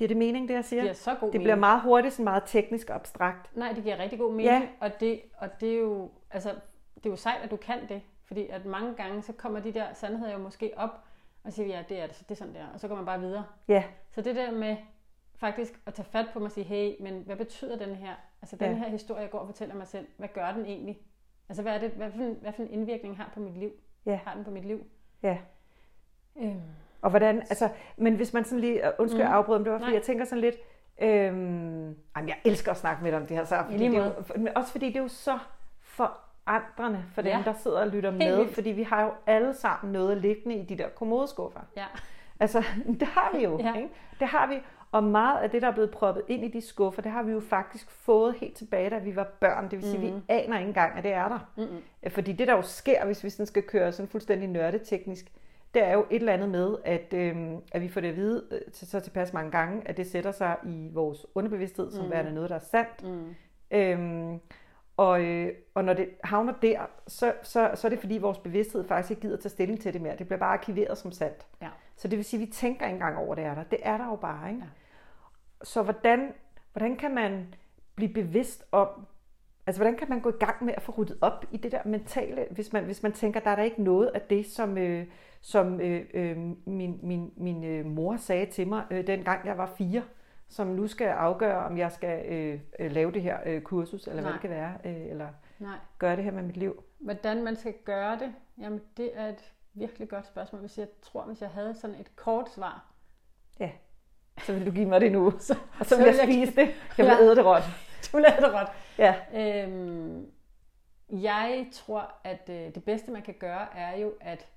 [0.00, 0.80] Giver det mening, det jeg siger?
[0.82, 1.42] Det giver så god det mening.
[1.42, 3.56] bliver meget hurtigt sådan meget teknisk og abstrakt.
[3.56, 4.68] Nej, det giver rigtig god mening, Ja.
[4.80, 6.48] og, det, og det er jo, altså,
[6.94, 9.72] det er jo sejt, at du kan det, fordi at mange gange, så kommer de
[9.72, 10.90] der sandheder jo måske op,
[11.44, 13.04] og siger, ja, det er det, så det er sådan der, og så går man
[13.04, 13.44] bare videre.
[13.68, 14.76] Ja, Så det der med
[15.36, 18.56] faktisk at tage fat på mig og sige, hey, men hvad betyder den her, altså
[18.56, 18.76] den Ja.
[18.78, 20.98] her historie, jeg går og fortæller mig selv, hvad gør den egentlig?
[21.48, 23.72] Altså hvad, er det, hvad, for en, hvad for en indvirkning har på mit liv?
[24.06, 24.20] Ja.
[24.24, 24.84] Har den på mit liv?
[25.22, 25.38] ja.
[26.36, 26.60] Øhm,
[27.02, 29.32] Og hvordan, altså, men hvis man sådan lige, øh, undskyld, Mm.
[29.32, 29.94] afbryder, men det var fordi, Nej.
[29.96, 30.54] jeg tænker sådan lidt,
[31.02, 34.04] øhm, jamen, jeg elsker at snakke med dig om det her, så, fordi det er
[34.04, 35.38] jo, men også fordi det er jo så
[35.82, 37.42] forandrende for dem, Ja.
[37.44, 38.54] der sidder og lytter Helt med, vildt.
[38.54, 41.60] fordi vi har jo alle sammen noget liggende i de der kommodeskuffer.
[41.76, 41.84] ja.
[42.40, 42.64] Altså,
[43.00, 43.74] det har vi jo, Ja.
[43.74, 43.88] ikke?
[44.20, 44.54] Det har vi,
[44.92, 47.32] og meget af det, der er blevet proppet ind i de skuffer, det har vi
[47.32, 49.64] jo faktisk fået helt tilbage, da vi var børn.
[49.64, 50.02] Det vil sige, mm.
[50.16, 51.38] vi aner ikke engang, at det er der.
[51.56, 52.10] Mm-mm.
[52.10, 55.32] Fordi det, der jo sker, hvis vi sådan skal køre sådan fuldstændig nørdeteknisk,
[55.74, 58.46] det er jo et eller andet med, at, øhm, at vi får det at vide
[58.50, 62.10] øh, så, så tilpas mange gange, at det sætter sig i vores underbevidsthed som mm.
[62.10, 63.04] værende noget, der er sandt.
[63.04, 63.34] Mm.
[63.70, 64.40] Øhm,
[64.96, 68.88] og, øh, og når det havner der, så, så, så er det fordi, vores bevidsthed
[68.88, 70.16] faktisk ikke gider tage stilling til det mere.
[70.16, 71.46] Det bliver bare arkiveret som sandt.
[71.62, 71.68] Ja.
[71.96, 73.62] Så det vil sige, at vi tænker ikke engang over, at det er der.
[73.62, 74.48] Det er der jo bare.
[74.48, 74.60] Ikke?
[74.60, 74.68] Ja.
[75.62, 76.32] Så hvordan,
[76.72, 77.54] hvordan kan man
[77.94, 78.88] blive bevidst om,
[79.70, 81.80] altså hvordan kan man gå i gang med at få ryddet op i det der
[81.84, 85.06] mentale, hvis man, hvis man tænker, der er der ikke noget af det, som, øh,
[85.40, 89.66] som øh, øh, min, min, min øh, mor sagde til mig, øh, dengang jeg var
[89.78, 90.02] fire,
[90.48, 94.22] som nu skal afgøre, om jeg skal øh, øh, lave det her øh, kursus, eller
[94.22, 94.32] hvad Nej.
[94.32, 95.28] det kan være, øh, eller
[95.58, 95.76] Nej.
[95.98, 96.82] gøre det her med mit liv.
[96.98, 100.60] Hvordan man skal gøre det, jamen det er et virkelig godt spørgsmål.
[100.60, 102.86] Hvis jeg tror, hvis jeg havde sådan et kort svar,
[103.60, 103.70] Ja,
[104.42, 106.68] så vil du give mig det nu, så, og så vil jeg spise det.
[106.98, 107.20] Jeg vil Ja.
[107.22, 107.62] æde det råt.
[108.12, 108.68] du lader det ret.
[108.98, 109.14] Ja.
[109.64, 110.32] Øhm,
[111.10, 114.48] jeg tror, at øh, det bedste, man kan gøre, er jo at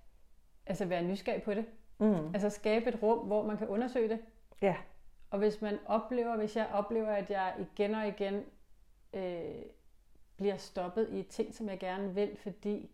[0.66, 1.66] altså være nysgerrig på det.
[1.98, 2.34] Mm.
[2.34, 4.20] Altså skabe et rum, hvor man kan undersøge det.
[4.62, 4.76] Ja.
[5.32, 8.44] Og hvis man oplever, hvis jeg oplever, at jeg igen og igen
[9.14, 9.62] øh,
[10.38, 12.90] bliver stoppet i ting, som jeg gerne vil, fordi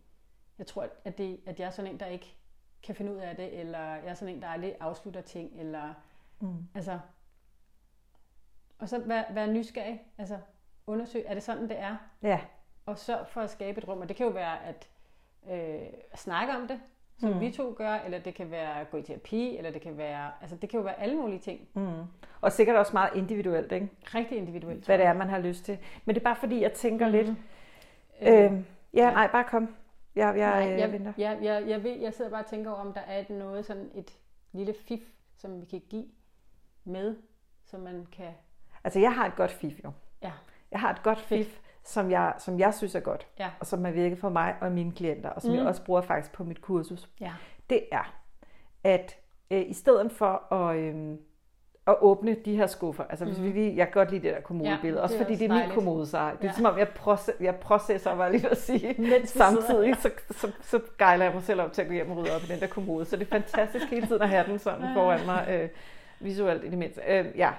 [0.58, 2.36] jeg tror, at, det, at jeg er sådan en, der ikke
[2.82, 5.94] kan finde ud af det, eller jeg er sådan en, der aldrig afslutter ting, eller
[6.42, 6.66] Mm.
[6.74, 6.98] altså...
[8.80, 10.38] Og så være, være nysgerrig, altså
[10.86, 11.96] undersøge, er det sådan, det er?
[12.22, 12.40] Ja.
[12.86, 14.88] Og sørg for at skabe et rum, og det kan jo være at
[15.50, 16.80] øh, snakke om det,
[17.18, 17.40] som Mm.
[17.40, 20.30] vi to gør, eller det kan være at gå i terapi, eller det kan være,
[20.40, 21.68] altså det kan jo være alle mulige ting.
[21.74, 21.90] Mm.
[22.40, 23.88] Og sikkert også meget individuelt, ikke?
[24.02, 24.86] Rigtig individuelt.
[24.86, 25.78] hvad det er, man har lyst til.
[26.04, 27.12] Men det er bare fordi, jeg tænker mm.
[27.12, 27.28] lidt...
[27.28, 27.36] Øh,
[28.52, 28.52] Øh,
[28.94, 29.76] ja, nej, bare kom.
[30.14, 31.12] Jeg, jeg, Nej, jeg, jeg venter.
[31.18, 33.30] jeg, jeg, jeg, jeg, ved, jeg sidder bare og tænker over, om der er et
[33.30, 34.18] noget, sådan et
[34.52, 35.00] lille fif,
[35.36, 36.06] som vi kan give
[36.84, 37.16] med,
[37.64, 38.30] som man kan...
[38.84, 39.92] Altså, jeg har et godt fif, jo.
[40.22, 40.30] Ja,
[40.72, 41.46] Jeg har et godt Fedt.
[41.46, 44.54] fif, som jeg, som jeg synes er godt, ja, og som har virket for mig
[44.60, 45.54] og mine klienter, og som mm.
[45.56, 45.68] jeg Mm.
[45.68, 47.08] også bruger faktisk på mit kursus.
[47.20, 47.32] ja.
[47.70, 48.14] Det er,
[48.84, 49.16] at
[49.50, 51.14] øh, i stedet for at, øh,
[51.86, 54.40] at åbne de her skuffer, altså hvis vi lige, jeg kan godt lide det der
[54.40, 56.52] kommodebillede, Ja, også fordi også det er min kommode, så det er Ja.
[56.52, 60.80] som om jeg, proce- jeg processer, var lige at sige, Mens samtidig, så, så, så
[60.98, 62.66] gejler jeg mig selv op til at gå hjem og rydde op i den der
[62.66, 65.68] kommode, så det er fantastisk hele tiden at have den sådan foran mig, øh,
[66.20, 67.00] visuelt i det mindste.
[67.08, 67.50] Øh, ja,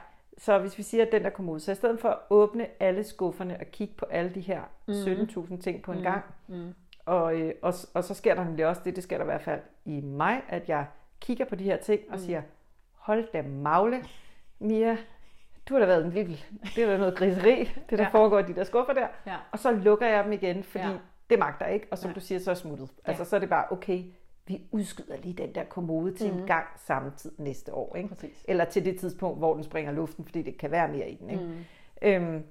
[0.41, 3.03] så hvis vi siger, at den der kommode, så i stedet for at åbne alle
[3.03, 6.73] skufferne og kigge på alle de her 17.000 ting på en gang, Mm.
[7.05, 9.41] og, øh, og, og så sker der nemlig også det, det sker der i hvert
[9.41, 10.85] fald i mig, at jeg
[11.19, 12.41] kigger på de her ting og siger,
[12.95, 14.03] hold da magle,
[14.59, 14.97] Mia,
[15.69, 16.37] du har da været en vild,
[16.75, 18.09] det er da noget griseri, det der Ja.
[18.09, 19.07] foregår i de der skuffer der.
[19.25, 19.35] Ja.
[19.51, 20.91] Og så lukker jeg dem igen, fordi Ja.
[20.91, 20.97] ja.
[21.29, 22.13] det magter ikke, og som Nej.
[22.15, 22.89] du siger, så er smuttet.
[23.05, 23.25] Altså Ja.
[23.25, 24.03] så er det bare, okay,
[24.51, 26.39] vi udskyder lige den der kommode til Mhm.
[26.41, 27.95] en gang samme tid næste år.
[27.95, 28.09] Ikke?
[28.09, 28.45] Præcis.
[28.47, 31.29] Eller til det tidspunkt, hvor den springer luften, fordi det kan være mere i den.
[31.29, 31.43] Ikke?
[31.43, 31.53] Mm.
[32.01, 32.43] Øhm,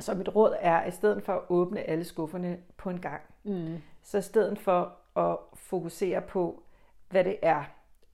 [0.00, 3.20] så mit råd er, at i stedet for at åbne alle skufferne på en gang,
[3.44, 3.76] Mm.
[4.02, 6.62] så i stedet for at fokusere på,
[7.10, 7.64] hvad det er,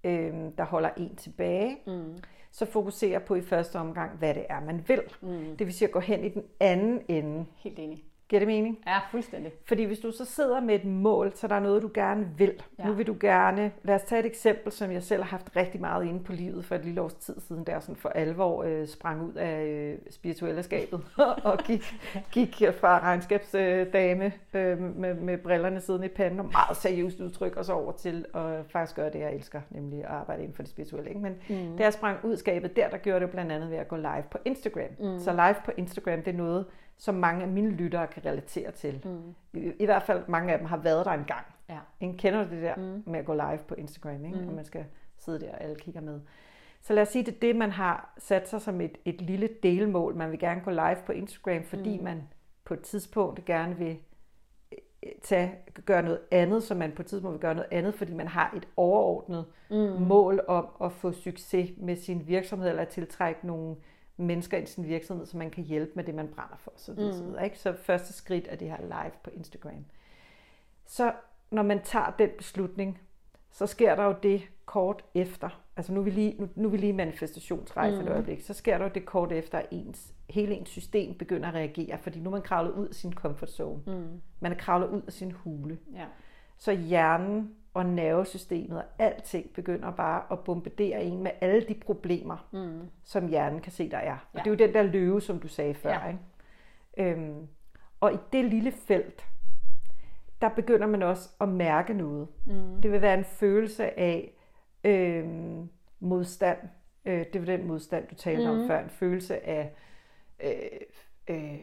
[0.04, 2.18] øhm, der holder en tilbage, Mm.
[2.50, 5.02] så fokusere på i første omgang, hvad det er, man vil.
[5.20, 5.56] Mm.
[5.56, 7.46] Det vil sige at gå hen i den anden ende.
[7.56, 8.04] Helt enig.
[8.30, 8.78] Giver det mening?
[8.86, 9.52] Ja, fuldstændig.
[9.64, 12.62] Fordi hvis du så sidder med et mål, så der er noget, du gerne vil.
[12.78, 12.84] Ja.
[12.84, 13.72] Nu vil du gerne...
[13.82, 16.64] Lad os tage et eksempel, som jeg selv har haft rigtig meget inde på livet
[16.64, 19.98] for et lille års tid siden, der sådan for alvor øh, sprang ud af øh,
[20.10, 21.00] spirituelle skabet
[21.44, 21.94] og gik,
[22.32, 27.64] gik fra regnskabsdame øh, med, med brillerne siddende i panden og meget seriøst udtryk, og
[27.64, 30.70] så over til at faktisk gøre det, jeg elsker, nemlig at arbejde inden for det
[30.70, 31.08] spirituelle.
[31.08, 31.20] Ikke?
[31.20, 31.76] Men mm.
[31.76, 34.24] da jeg sprang ud skabet der, der gjorde det blandt andet ved at gå live
[34.30, 34.90] på Instagram.
[34.98, 35.18] Mm.
[35.18, 36.66] Så live på Instagram, det er noget,
[37.00, 39.00] som mange af mine lyttere kan relatere til.
[39.04, 39.34] Mm.
[39.60, 41.46] I, I hvert fald mange af dem har været der engang.
[41.68, 41.78] Ja.
[42.00, 42.18] Ikke?
[42.18, 43.02] Kender det der mm.
[43.06, 44.38] med at gå live på Instagram, ikke?
[44.38, 44.48] Mm.
[44.48, 44.84] og man skal
[45.18, 46.20] sidde der, og alle kigger med.
[46.80, 49.48] Så lad os sige, det er det, man har sat sig som et, et lille
[49.62, 50.16] delmål.
[50.16, 52.04] Man vil gerne gå live på Instagram, fordi mm.
[52.04, 52.22] man
[52.64, 53.98] på et tidspunkt gerne vil
[54.72, 58.14] øh, tage, gøre noget andet, så man på et tidspunkt vil gøre noget andet, fordi
[58.14, 59.76] man har et overordnet mm.
[60.06, 63.76] mål om at få succes med sin virksomhed, eller at tiltrække nogle
[64.20, 66.72] mennesker i sin virksomhed, så man kan hjælpe med det, man brænder for.
[66.76, 67.58] Så, videre, ikke?
[67.58, 69.84] så første skridt er det her live på Instagram.
[70.86, 71.12] Så
[71.50, 73.00] når man tager den beslutning,
[73.50, 75.62] så sker der jo det kort efter.
[75.76, 78.06] Altså nu er vi lige, nu, nu er vi lige manifestationsrejse mm.
[78.06, 78.40] et øjeblik.
[78.40, 81.98] Så sker der jo det kort efter, at ens, hele ens system begynder at reagere,
[81.98, 83.82] fordi nu er man kravlet ud af sin comfort zone.
[83.86, 84.20] Mm.
[84.40, 85.78] Man er kravlet ud af sin hule.
[85.94, 86.04] Ja.
[86.56, 92.48] Så hjernen og nervesystemet og alting begynder bare at bombardere en med alle de problemer,
[92.52, 92.88] Mm.
[93.04, 94.12] som hjernen kan se, der er.
[94.12, 94.38] Og Ja.
[94.38, 95.90] det er jo den der løve, som du sagde før.
[95.90, 96.08] Ja.
[96.08, 96.20] Ikke?
[97.12, 97.46] Øhm,
[98.00, 99.26] og i det lille felt,
[100.40, 102.28] der begynder man også at mærke noget.
[102.46, 102.80] Mm.
[102.82, 104.32] Det vil være en følelse af
[104.84, 105.68] øhm,
[106.00, 106.58] modstand.
[107.04, 108.60] Øh, det var den modstand, du talte mm.
[108.60, 108.80] om før.
[108.82, 109.72] En følelse af
[110.44, 110.50] øh,
[111.28, 111.58] øh,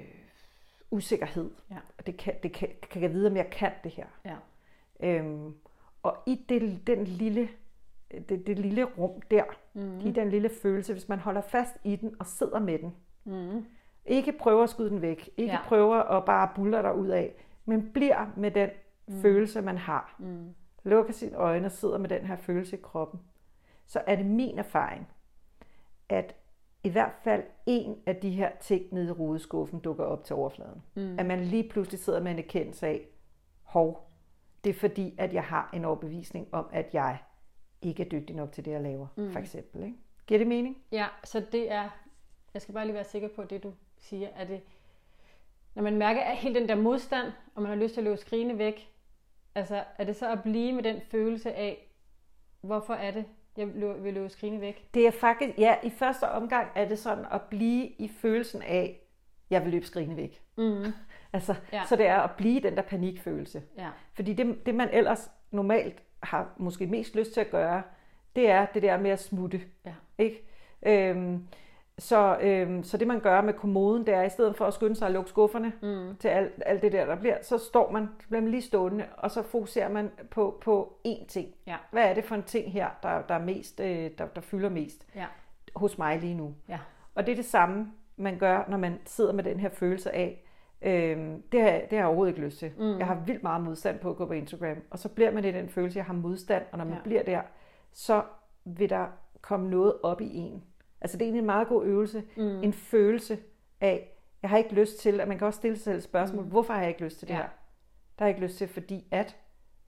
[0.91, 1.51] usikkerhed.
[1.71, 1.77] Ja.
[1.97, 4.05] Og det kan, det kan, kan jeg vide, om jeg kan det her.
[4.25, 4.35] Ja.
[4.99, 5.55] Øhm,
[6.07, 7.49] og i det, den lille,
[8.29, 9.43] det, det lille rum der,
[9.73, 9.99] mm.
[9.99, 13.65] i den lille følelse, hvis man holder fast i den og sidder med den, Mm.
[14.05, 15.59] ikke prøver at skyde den væk, ikke Ja.
[15.67, 17.33] prøver at bare buller der ud af,
[17.65, 18.69] men bliver med den
[19.07, 19.21] mm.
[19.21, 20.15] følelse, man har.
[20.19, 20.53] Mm.
[20.83, 23.19] Lukker sine øjne og sidder med den her følelse i kroppen.
[23.87, 25.07] Så er det min erfaring,
[26.09, 26.35] at
[26.83, 30.83] i hvert fald en af de her ting nede i rodeskuffen dukker op til overfladen.
[30.95, 31.19] Mm.
[31.19, 33.07] At man lige pludselig sidder med en erkendelse af,
[33.63, 34.06] hov,
[34.67, 37.17] det er fordi, at jeg har en overbevisning om, at jeg
[37.81, 39.31] ikke er dygtig nok til det, jeg laver, mm.
[39.31, 39.83] for eksempel.
[39.83, 39.97] Ikke?
[40.27, 40.77] Giver det mening?
[40.91, 41.89] Ja, så det er,
[42.53, 44.61] jeg skal bare lige være sikker på det, du siger, er det,
[45.75, 48.17] når man mærker at hele den der modstand, og man har lyst til at løbe
[48.17, 48.89] skrigende væk,
[49.55, 51.91] altså er det så at blive med den følelse af,
[52.61, 53.25] hvorfor er det,
[53.57, 53.67] jeg
[54.03, 54.89] vil løbe skrigende væk?
[54.93, 59.01] Det er faktisk, ja, i første omgang er det sådan at blive i følelsen af,
[59.49, 60.41] jeg vil løbe skrigende væk.
[60.57, 60.83] Mm.
[61.33, 61.83] Altså, Ja.
[61.85, 63.61] Så det er at blive den der panikfølelse.
[63.77, 63.87] Ja.
[64.13, 67.81] Fordi det, det, man ellers normalt har måske mest lyst til at gøre,
[68.35, 69.61] det er det der med at smutte.
[69.85, 69.93] Ja.
[70.17, 70.43] Ikke?
[70.85, 71.47] Øhm,
[71.99, 74.95] så, øhm, så det man gør med kommoden, det er i stedet for at skynde
[74.95, 76.15] sig at lukke skufferne mm.
[76.19, 79.31] til alt, alt det der, der bliver, så står man, bliver man lige stående, og
[79.31, 81.47] så fokuserer man på, på én ting.
[81.67, 81.75] Ja.
[81.91, 84.69] Hvad er det for en ting her, der, der, er mest, øh, der, der fylder
[84.69, 85.25] mest Ja.
[85.75, 86.55] hos mig lige nu?
[86.69, 86.79] Ja.
[87.15, 90.43] Og det er det samme, man gør, når man sidder med den her følelse af,
[90.81, 92.71] øhm, det, har, det har jeg overhovedet ikke lyst til.
[92.77, 92.97] Mm.
[92.99, 94.77] Jeg har vildt meget modstand på at gå på Instagram.
[94.89, 96.99] Og så bliver man i den følelse, jeg har modstand, og når man Ja.
[97.03, 97.41] bliver der,
[97.93, 98.23] så
[98.65, 99.07] vil der
[99.41, 100.63] komme noget op i en.
[101.01, 102.23] Altså det er egentlig en meget god øvelse.
[102.37, 102.63] Mm.
[102.63, 103.37] En følelse
[103.81, 106.43] af, jeg har ikke lyst til, at man kan også stille sig selv et spørgsmål,
[106.43, 106.49] mm.
[106.49, 107.37] hvorfor har jeg ikke lyst til det Ja.
[107.39, 107.47] her?
[108.19, 109.37] Der har jeg ikke lyst til, fordi at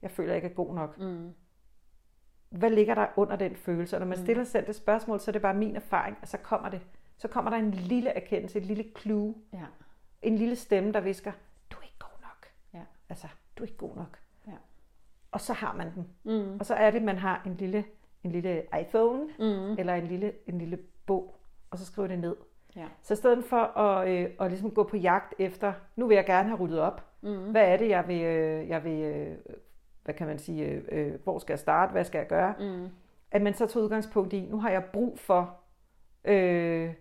[0.02, 0.98] jeg føler, jeg ikke er god nok.
[0.98, 1.30] Mm.
[2.50, 3.96] Hvad ligger der under den følelse?
[3.96, 6.28] Og når man stiller sig selv det spørgsmål, så er det bare min erfaring, at
[6.28, 6.80] så kommer det.
[7.16, 9.58] Så kommer der en lille erkendelse, et lille clue, Ja.
[10.22, 11.32] En lille stemme, der visker,
[11.70, 12.46] du er ikke god nok.
[12.74, 12.80] Ja.
[13.08, 13.26] Altså,
[13.58, 14.18] du er ikke god nok.
[14.46, 14.52] Ja.
[15.32, 16.08] Og så har man den.
[16.24, 16.58] Mm.
[16.60, 17.84] Og så er det, man har en lille
[18.24, 19.72] en lille iPhone, Mm.
[19.78, 21.36] eller en lille, en lille bog,
[21.70, 22.36] og så skriver det ned.
[22.76, 22.86] Ja.
[23.02, 26.26] Så i stedet for at, øh, at ligesom gå på jagt efter, nu vil jeg
[26.26, 27.50] gerne have ryddet op, Mm.
[27.50, 29.36] hvad er det, jeg vil, øh, jeg vil øh,
[30.04, 32.88] hvad kan man sige, øh, øh, hvor skal jeg starte, hvad skal jeg gøre, Mm.
[33.30, 35.56] at man så tager udgangspunkt i, nu har jeg brug for
[36.24, 36.94] øh,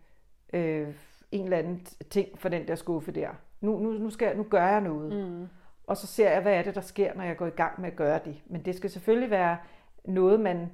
[0.53, 0.87] øh,
[1.31, 3.29] en eller anden ting for den der skuffe der.
[3.61, 5.29] Nu, nu, nu, skal nu gør jeg noget.
[5.29, 5.47] Mm.
[5.87, 7.89] Og så ser jeg, hvad er det, der sker, når jeg går i gang med
[7.91, 8.41] at gøre det.
[8.45, 9.57] Men det skal selvfølgelig være
[10.05, 10.71] noget, man,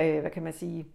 [0.00, 0.86] øh, hvad kan man sige,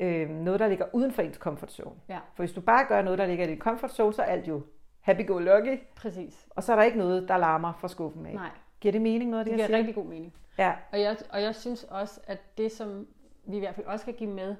[0.00, 1.96] øh, noget, der ligger uden for ens comfort zone.
[2.08, 2.18] Ja.
[2.34, 4.48] For hvis du bare gør noget, der ligger i din comfort zone, så er alt
[4.48, 4.62] jo
[5.00, 6.46] happy-go-lucky, Præcis.
[6.50, 8.34] og så er der ikke noget, der larmer fra skuffen af.
[8.34, 9.78] Nej, Giver det mening, noget af det, det giver siger?
[9.78, 10.34] rigtig god mening.
[10.58, 10.72] Ja.
[10.92, 13.06] Og jeg, og jeg synes også, at det, som
[13.44, 14.56] vi i hvert fald også skal give med,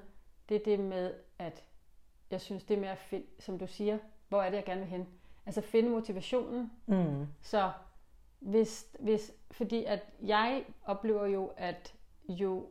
[0.49, 1.63] det er det med, at
[2.31, 3.97] jeg synes, det med at finde, som du siger,
[4.29, 5.07] hvor er det, jeg gerne vil hen?
[5.45, 6.71] Altså finde motivationen.
[6.85, 7.27] Mm.
[7.41, 7.71] Så
[8.39, 11.93] hvis, hvis, fordi at jeg oplever jo, at
[12.29, 12.65] jo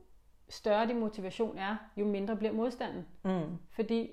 [0.48, 3.06] større din motivation er, jo mindre bliver modstanden.
[3.22, 3.58] Mm.
[3.70, 4.10] Fordi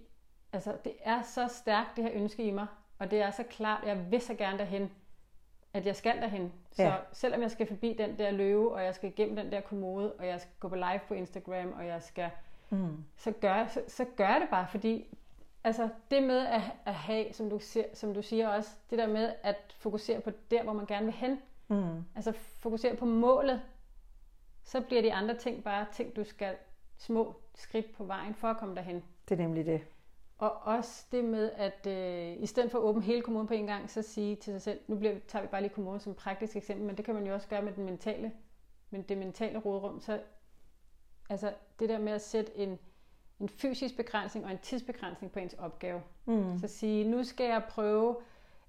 [0.54, 2.68] altså, det er så stærkt, det her ønske i mig,
[3.00, 4.92] og det er så klart, jeg vil så gerne derhen,
[5.74, 6.52] at jeg skal derhen.
[6.72, 6.96] Så Ja.
[7.14, 10.28] selvom jeg skal forbi den der løve, og jeg skal igennem den der kommode, og
[10.28, 12.30] jeg skal gå på live på Instagram, og jeg skal,
[12.70, 13.04] Mm.
[13.18, 15.18] så gør, så, så gør jeg det bare, fordi
[15.64, 19.08] altså, det med at, at have, som du, siger, som du siger også, det der
[19.08, 22.04] med at fokusere på der, hvor man gerne vil hen, Mm.
[22.16, 23.62] altså fokusere på målet,
[24.64, 26.56] så bliver de andre ting bare ting, du skal
[26.98, 29.04] små skridt på vejen for at komme derhen.
[29.30, 29.82] Det er nemlig det.
[30.38, 33.66] Og også det med, at øh, i stedet for at åbne hele kommunen på en
[33.68, 36.56] gang, så sige til sig selv, nu bliver, tager vi bare lige kommunen som praktisk
[36.56, 38.32] eksempel, men det kan man jo også gøre med den mentale,
[38.90, 40.00] med det mentale rådrum.
[40.00, 40.22] Så
[41.30, 42.80] altså det der med at sætte en,
[43.42, 46.02] en fysisk begrænsning og en tidsbegrænsning på ens opgave.
[46.26, 46.58] Mm.
[46.60, 48.16] Så sige, nu skal jeg prøve,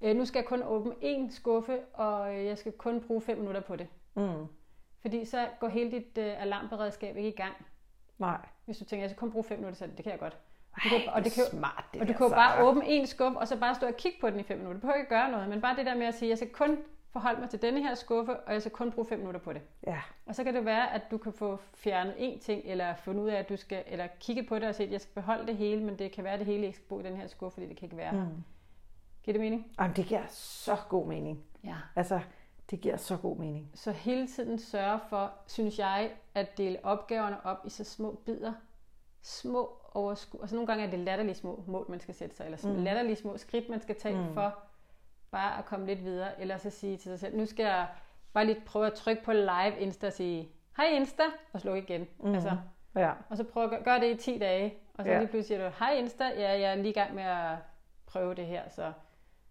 [0.00, 3.38] øh, nu skal jeg kun åbne én skuffe, og øh, jeg skal kun bruge fem
[3.38, 3.86] minutter på det.
[4.14, 4.46] Mm.
[5.00, 7.54] Fordi så går hele dit øh, alarmberedskab ikke i gang.
[8.18, 8.38] Nej.
[8.64, 10.36] Hvis du tænker, jeg skal kun bruge fem minutter, så det kan jeg godt.
[10.76, 12.64] Ej, kan- og og det det, kan er smart, det Og du kan jo bare
[12.64, 14.74] åbne en skuffe, og så bare stå og kigge på den i 5 minutter.
[14.74, 16.78] Du behøver ikke gøre noget, men bare det der med at sige, jeg skal kun
[17.12, 19.62] forholde mig til denne her skuffe, og jeg skal kun bruge 5 minutter på det.
[19.86, 20.00] Ja.
[20.26, 23.28] Og så kan det være, at du kan få fjernet en ting, eller fundet ud
[23.28, 25.56] af, at du skal, eller kigge på det og se, at jeg skal beholde det
[25.56, 27.54] hele, men det kan være, at det hele ikke skal bo i den her skuffe,
[27.54, 28.12] fordi det kan ikke være.
[28.12, 28.18] Mm.
[28.18, 28.44] Mm.
[29.22, 29.72] Giver det mening?
[29.80, 31.44] Jamen, det giver så god mening.
[31.64, 31.76] Ja.
[31.96, 32.20] Altså,
[32.70, 33.70] det giver så god mening.
[33.74, 38.52] Så hele tiden sørge for, synes jeg, at dele opgaverne op i så små bidder.
[39.22, 40.40] Små overskud.
[40.40, 42.82] Altså nogle gange er det latterlige små mål, man skal sætte sig, eller mm.
[42.82, 44.28] Latterlige små skridt, man skal tage.
[44.28, 44.34] Mm.
[44.34, 44.58] for
[45.32, 46.40] bare at komme lidt videre.
[46.40, 47.86] Eller så sige til sig selv, nu skal jeg
[48.32, 52.06] bare lige prøve at trykke på live Insta og sige, hej Insta, og slukke igen.
[52.20, 52.34] Mm.
[52.34, 52.56] Altså,
[52.96, 53.12] Ja.
[53.30, 55.18] og så prøve at gøre, gøre det i 10 dage, og så ja.
[55.18, 57.56] Lige pludselig siger du, hej Insta, ja, jeg er lige i gang med at
[58.06, 58.92] prøve det her, så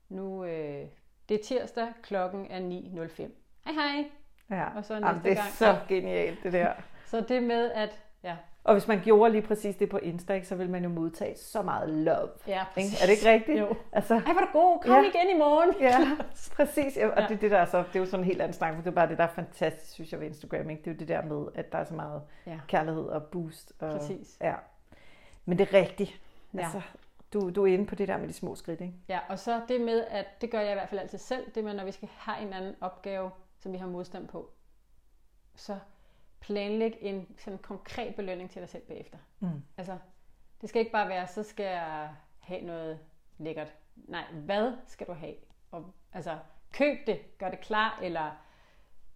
[0.10, 0.86] nu, øh,
[1.30, 3.32] det er tirsdag, klokken er 9.05.
[3.66, 4.10] Hej hej!
[4.50, 4.78] ja.
[4.78, 5.54] Og så Jamen, næste det er gang.
[5.54, 6.74] så genialt, det der.
[7.06, 10.48] Så det med, at ja, Og hvis man gjorde lige præcis det på Insta, ikke,
[10.48, 12.30] så vil man jo modtage så meget love.
[12.48, 12.90] ja Ikke?
[13.02, 13.60] Er det ikke rigtigt?
[13.60, 13.76] Jo.
[13.92, 15.00] Altså, Ej, er du god, kom Ja.
[15.10, 15.74] igen i morgen.
[15.80, 15.98] ja,
[16.56, 16.98] præcis.
[16.98, 17.28] Ja, og Ja.
[17.28, 18.84] det, er det, der er så, det er jo sådan en helt anden snak, men
[18.84, 20.70] det er bare det, der er fantastisk, synes jeg, ved Instagram.
[20.70, 20.82] Ikke?
[20.82, 22.60] Det er jo det der med, at der er så meget Ja.
[22.68, 23.74] kærlighed og boost.
[23.80, 24.38] Og, Præcis.
[24.42, 24.54] Ja.
[25.46, 26.22] Men det er rigtigt.
[26.54, 26.60] Ja.
[26.60, 26.82] Altså,
[27.34, 28.94] du, du er inde på det der med de små skridt, ikke?
[29.10, 31.64] ja, og så det med, at det gør jeg i hvert fald altid selv, det
[31.64, 34.50] med, når vi skal have en anden opgave, som vi har modstand på,
[35.56, 35.78] så
[36.42, 39.18] planlæg en sådan konkret belønning til dig selv bagefter.
[39.40, 39.64] Mm.
[39.78, 39.98] Altså,
[40.62, 43.00] det skal ikke bare være, så skal jeg have noget
[43.38, 43.74] lækkert.
[43.96, 45.36] Nej, hvad skal du have?
[45.72, 46.38] Og, altså,
[46.74, 48.32] køb det, gør det klar, eller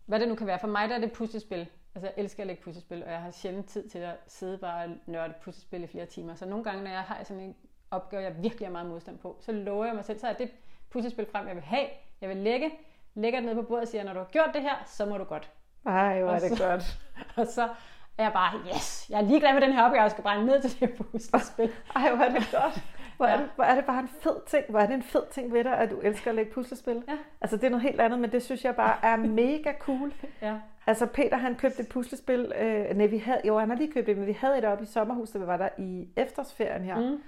[0.05, 0.59] hvad det nu kan være.
[0.59, 1.69] For mig der er det puslespil.
[1.95, 4.85] Altså, jeg elsker at lægge puslespil, og jeg har sjældent tid til at sidde bare
[4.85, 6.35] og nørde puslespil i flere timer.
[6.35, 7.55] Så nogle gange, når jeg har sådan en
[7.91, 10.51] opgave, jeg virkelig har meget modstand på, så lover jeg mig selv, så er det
[10.89, 11.87] puslespil frem, jeg vil have,
[12.21, 12.71] jeg vil lægge,
[13.13, 15.17] lægger det ned på bordet og siger, når du har gjort det her, så må
[15.17, 15.51] du godt.
[15.85, 16.97] Ej, hvor er det så- godt.
[17.37, 17.63] Og så
[18.17, 20.61] er jeg bare, yes, jeg er ligeglad med den her opgave, jeg skal bare ned
[20.61, 21.71] til det her puslespil.
[21.95, 22.83] Ej, hvor er det godt.
[23.17, 23.37] Hvor, er Ja.
[23.37, 24.65] det, hvor er det bare en fed ting.
[24.69, 27.03] Hvor er det en fed ting ved dig, at du elsker at lægge puslespil.
[27.07, 27.13] Ja.
[27.41, 30.13] Altså, det er noget helt andet, men det synes jeg bare er mega cool.
[30.41, 30.53] Ja.
[30.87, 32.51] Altså, Peter, han købte et puslespil.
[32.59, 34.83] Øh, nej, vi havde, jo, han har lige købt det, men vi havde et oppe
[34.83, 36.99] i sommerhuset, vi var der i efterårsferien her.
[36.99, 37.21] Mm.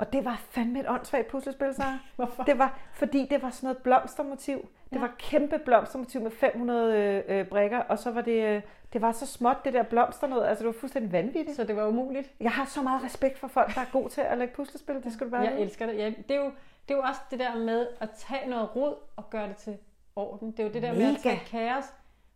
[0.00, 1.82] Og det var fandme et åndssvagt puslespil, så.
[2.16, 2.42] Hvorfor?
[2.42, 4.68] Det var, fordi det var sådan noget blomstermotiv.
[4.90, 5.00] Det Ja.
[5.00, 9.12] var kæmpe blomstermotiv med 500 øh, øh, brikker, og så var det, øh, det var
[9.12, 10.46] så småt, det der blomster noget.
[10.46, 11.56] Altså, det var fuldstændig vanvittigt.
[11.56, 12.30] Så det var umuligt.
[12.40, 14.94] Jeg har så meget respekt for folk, der er gode til at lægge puslespil.
[15.04, 15.60] Det skal du bare Jeg vide.
[15.62, 15.98] elsker det.
[15.98, 16.50] Ja, det, er jo,
[16.88, 19.76] det er jo også det der med at tage noget rod og gøre det til
[20.16, 20.50] orden.
[20.50, 21.22] Det er jo det der med at Mega.
[21.22, 21.84] tage kaos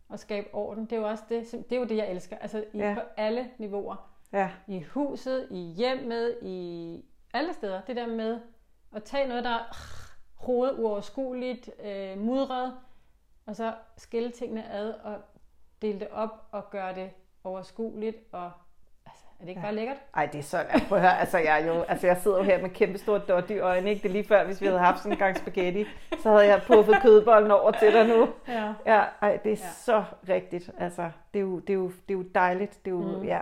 [0.09, 0.85] og skabe orden.
[0.85, 2.37] Det er jo også det, det, er jo det jeg elsker.
[2.41, 2.93] Altså i, Ja.
[2.93, 4.09] på alle niveauer.
[4.33, 7.05] Ja, I huset, i hjemmet, i
[7.35, 7.81] alle steder.
[7.87, 8.39] Det der med
[8.95, 9.63] at tage noget, der er
[10.47, 12.73] rodet, uoverskueligt, øh, mudret,
[13.45, 15.15] og så skille tingene ad og
[15.81, 17.09] dele det op og gøre det
[17.43, 18.51] overskueligt og
[19.39, 19.65] Er det ikke ja.
[19.65, 19.97] bare lækkert?
[20.15, 20.57] Ej, det er så...
[20.57, 22.97] Jeg prøv at høre, altså jeg, er jo, altså jeg sidder jo her med kæmpe
[22.97, 24.03] store dot i øjnene, ikke?
[24.03, 25.85] Det er lige før, hvis vi havde haft sådan en gang spaghetti,
[26.19, 28.29] så havde jeg puffet kødbollen over til dig nu.
[28.47, 28.73] Ja.
[28.85, 29.69] Ja, ej, det er Ja.
[29.71, 30.71] så rigtigt.
[30.77, 32.85] Altså, det er jo, det er jo, det er jo dejligt.
[32.85, 33.23] Det er jo, mm.
[33.23, 33.39] ja.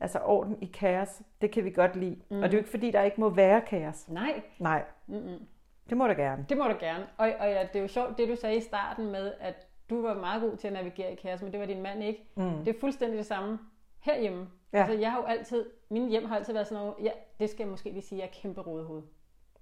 [0.00, 2.14] Altså, orden i kaos, det kan vi godt lide.
[2.30, 2.36] Mm.
[2.36, 2.42] Mm.
[2.42, 4.08] Og det er jo ikke, fordi der ikke må være kaos.
[4.08, 4.42] Nej.
[4.58, 5.46] Nej, Mm-mm.
[5.88, 6.46] det må der gerne.
[6.48, 7.06] Det må du gerne.
[7.16, 10.02] Og, og ja, det er jo sjovt, det du sagde i starten med, at du
[10.02, 12.24] var meget god til at navigere i kaos, men det var din mand ikke.
[12.36, 12.64] Mm.
[12.64, 13.58] Det er fuldstændig det samme
[14.00, 14.48] herhjemme.
[14.72, 14.78] Ja.
[14.78, 17.62] Altså, jeg har jo altid, min hjem har altid været sådan noget, ja, det skal
[17.64, 19.02] jeg måske lige sige, jeg er kæmpe rodehoved.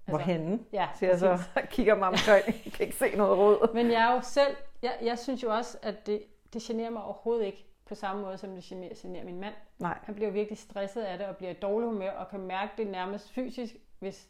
[0.05, 0.59] Hvorhenne?
[0.73, 2.45] Ja, Siger jeg så, og kigger mig omkring.
[2.65, 3.73] Jeg kan ikke se noget råd.
[3.73, 6.23] Men jeg er jo selv, jeg, jeg synes jo også, at det,
[6.53, 9.55] det generer mig overhovedet ikke på samme måde, som det generer, generer min mand.
[9.79, 9.99] Nej.
[10.03, 12.87] Han bliver virkelig stresset af det og bliver i dårlig humør og kan mærke det
[12.87, 14.29] nærmest fysisk, hvis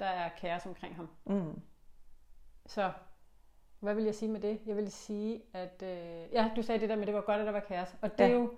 [0.00, 1.08] der er kaos omkring ham.
[1.24, 1.60] Mm.
[2.66, 2.92] Så
[3.80, 4.60] hvad vil jeg sige med det?
[4.66, 5.82] Jeg vil sige, at...
[5.82, 7.88] Øh, ja, du sagde det der med, at det var godt, at der var kaos.
[8.02, 8.30] Og det Ja.
[8.30, 8.52] er jo...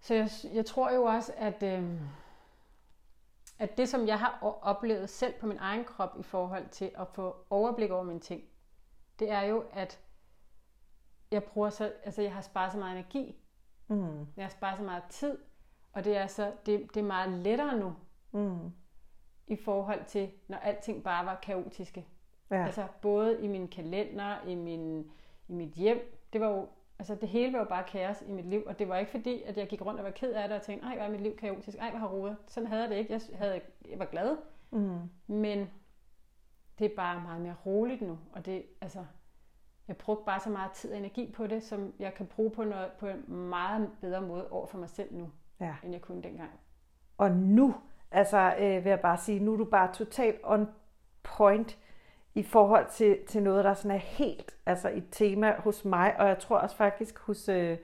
[0.00, 2.00] Så jeg, jeg tror jo også, at, øh,
[3.58, 7.08] at det, som jeg har oplevet selv på min egen krop i forhold til at
[7.08, 8.42] få overblik over mine ting,
[9.18, 10.00] det er jo, at
[11.30, 11.92] jeg bruger så...
[12.04, 13.36] Altså, jeg har sparet så meget energi.
[13.88, 14.26] Mm.
[14.36, 15.38] Jeg har sparet så meget tid.
[15.92, 17.94] Og det er, så, det, det er meget lettere nu,
[18.32, 18.72] Mm.
[19.46, 22.06] i forhold til, når alting bare var kaotiske.
[22.50, 22.64] Ja.
[22.66, 25.10] Altså både i min kalender, i, min,
[25.48, 26.26] i mit hjem.
[26.32, 26.68] Det var jo,
[26.98, 29.42] altså det hele var jo bare kaos i mit liv, og det var ikke fordi,
[29.42, 31.20] at jeg gik rundt og var ked af det og tænkte, ej, hvor er mit
[31.20, 32.36] liv kaotisk, ej, hvor har rodet.
[32.46, 33.12] Sådan havde jeg det ikke.
[33.12, 34.36] Jeg, havde, jeg var glad,
[34.70, 34.98] Mm.
[35.26, 35.70] men
[36.78, 39.04] det er bare meget mere roligt nu, og det, altså,
[39.88, 42.64] jeg brugte bare så meget tid og energi på det, som jeg kan bruge på,
[42.64, 45.74] noget, på en meget bedre måde over for mig selv nu, Ja.
[45.82, 46.50] end jeg kunne dengang.
[47.18, 47.74] Og nu,
[48.10, 50.68] altså øh, vil jeg bare sige, nu er du bare totalt on
[51.22, 51.78] point
[52.34, 56.28] i forhold til, til noget, der sådan er helt altså et tema hos mig, og
[56.28, 57.78] jeg tror også faktisk hos, øh,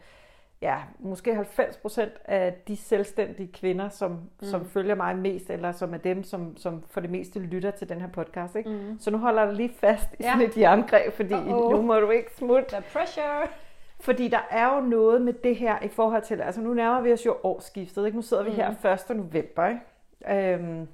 [0.62, 4.20] ja, måske 90 procent af de selvstændige kvinder, som, mm.
[4.42, 7.88] som følger mig mest, eller som er dem, som, som for det meste lytter til
[7.88, 8.56] den her podcast.
[8.56, 8.70] Ikke?
[8.70, 8.98] Mm.
[9.00, 10.32] Så nu holder jeg lige fast i Ja.
[10.32, 11.70] sådan et jerngreb, fordi Uh-oh.
[11.72, 12.68] nu må du ikke smutte.
[12.68, 13.46] The pressure!
[14.00, 17.12] Fordi der er jo noget med det her i forhold til, altså nu nærmer vi
[17.12, 18.18] os jo årsskiftet, ikke?
[18.18, 18.58] Nu sidder vi Mhm.
[18.58, 19.16] her 1.
[19.16, 20.54] november, ikke?
[20.54, 20.88] Øhm,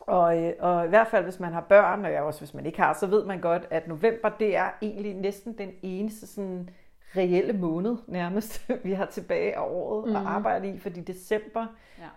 [0.00, 2.92] og, og i hvert fald, hvis man har børn, og også hvis man ikke har,
[2.92, 6.70] så ved man godt, at november, det er egentlig næsten den eneste sådan
[7.16, 10.08] reelle måned nærmest, vi har tilbage af året mm.
[10.10, 10.16] Mhm.
[10.16, 11.66] at arbejde i, fordi december,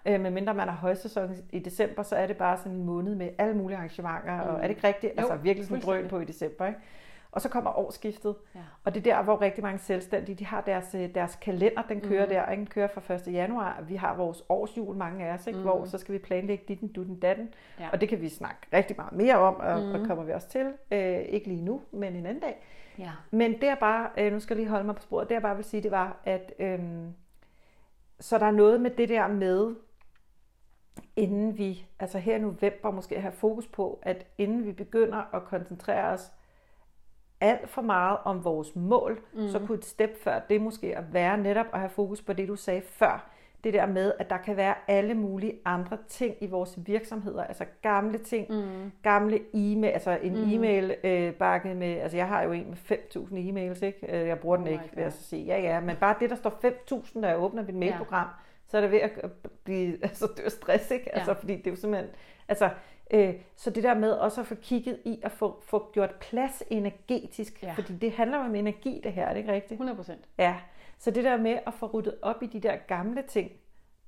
[0.05, 0.13] Ja.
[0.13, 3.29] øh, medmindre man har højsæson i december, så er det bare sådan en måned med
[3.37, 4.49] alle mulige arrangementer, mm.
[4.49, 5.13] og er det ikke rigtigt?
[5.13, 6.79] Jo, altså virkelig sådan drøn på i december, ikke?
[7.31, 8.59] Og så kommer årsskiftet, Ja.
[8.83, 12.01] og det er der, hvor rigtig mange selvstændige, de har deres, øh, deres kalender, den
[12.01, 12.29] kører Mhm.
[12.29, 12.35] mm.
[12.35, 12.59] der, ikke?
[12.59, 13.33] den kører fra 1.
[13.33, 13.83] januar.
[13.87, 15.57] Vi har vores årsjul, mange af os, ikke?
[15.59, 15.65] Mm.
[15.65, 15.87] hvor Mhm.
[15.87, 17.49] så skal vi planlægge dit, dutten, datten.
[17.79, 17.89] Ja.
[17.93, 19.85] Og det kan vi snakke rigtig meget mere om, og, mm.
[19.85, 20.01] Mhm.
[20.01, 20.67] og kommer vi også til.
[20.91, 22.63] Øh, ikke lige nu, men en anden dag.
[22.99, 23.11] Ja.
[23.31, 25.41] Men det er bare, øh, nu skal jeg lige holde mig på sporet, det jeg
[25.41, 27.13] bare vil sige, det var, at øhm,
[28.19, 29.75] så der er noget med det der med,
[31.15, 35.43] inden vi, altså her i november måske have fokus på, at inden vi begynder at
[35.43, 36.31] koncentrere os
[37.39, 39.47] alt for meget om vores mål, mm.
[39.47, 42.47] så kunne et step før det måske at være netop at have fokus på det,
[42.47, 43.29] du sagde før.
[43.63, 47.65] Det der med, at der kan være alle mulige andre ting i vores virksomheder, altså
[47.81, 48.91] gamle ting, Mm.
[49.03, 50.51] gamle e-mail, altså en mm.
[50.53, 54.21] e-mail øh, bakke med, altså jeg har jo en med 5.000 e-mails, ikke?
[54.21, 55.03] Øh, Jeg bruger den Oh ikke, vil God.
[55.03, 55.45] jeg så sige.
[55.45, 58.27] Ja, ja, men bare det, der står 5.000, når jeg åbner mit mailprogram,
[58.67, 59.11] så er det ved at
[59.63, 61.15] blive, altså det er stress, ikke?
[61.15, 61.37] Altså, Ja.
[61.39, 62.09] fordi det er jo simpelthen,
[62.47, 62.69] altså,
[63.13, 66.63] øh, så det der med også at få kigget i at få, få gjort plads
[66.69, 67.71] energetisk, Ja.
[67.71, 69.71] fordi det handler om energi, det her, er det ikke rigtigt?
[69.71, 70.21] 100 procent.
[70.37, 70.55] Ja,
[71.03, 73.51] så det der med at få ryddet op i de der gamle ting,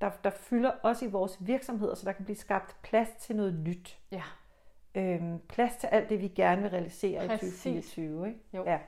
[0.01, 3.53] der, der fylder også i vores virksomheder, så der kan blive skabt plads til noget
[3.53, 3.99] nyt.
[4.11, 4.23] Ja.
[4.95, 7.65] Øhm, plads til alt det, vi gerne vil realisere Præcis.
[7.65, 8.27] i 2024.
[8.27, 8.39] Ikke?
[8.53, 8.63] Jo.
[8.65, 8.79] Ja.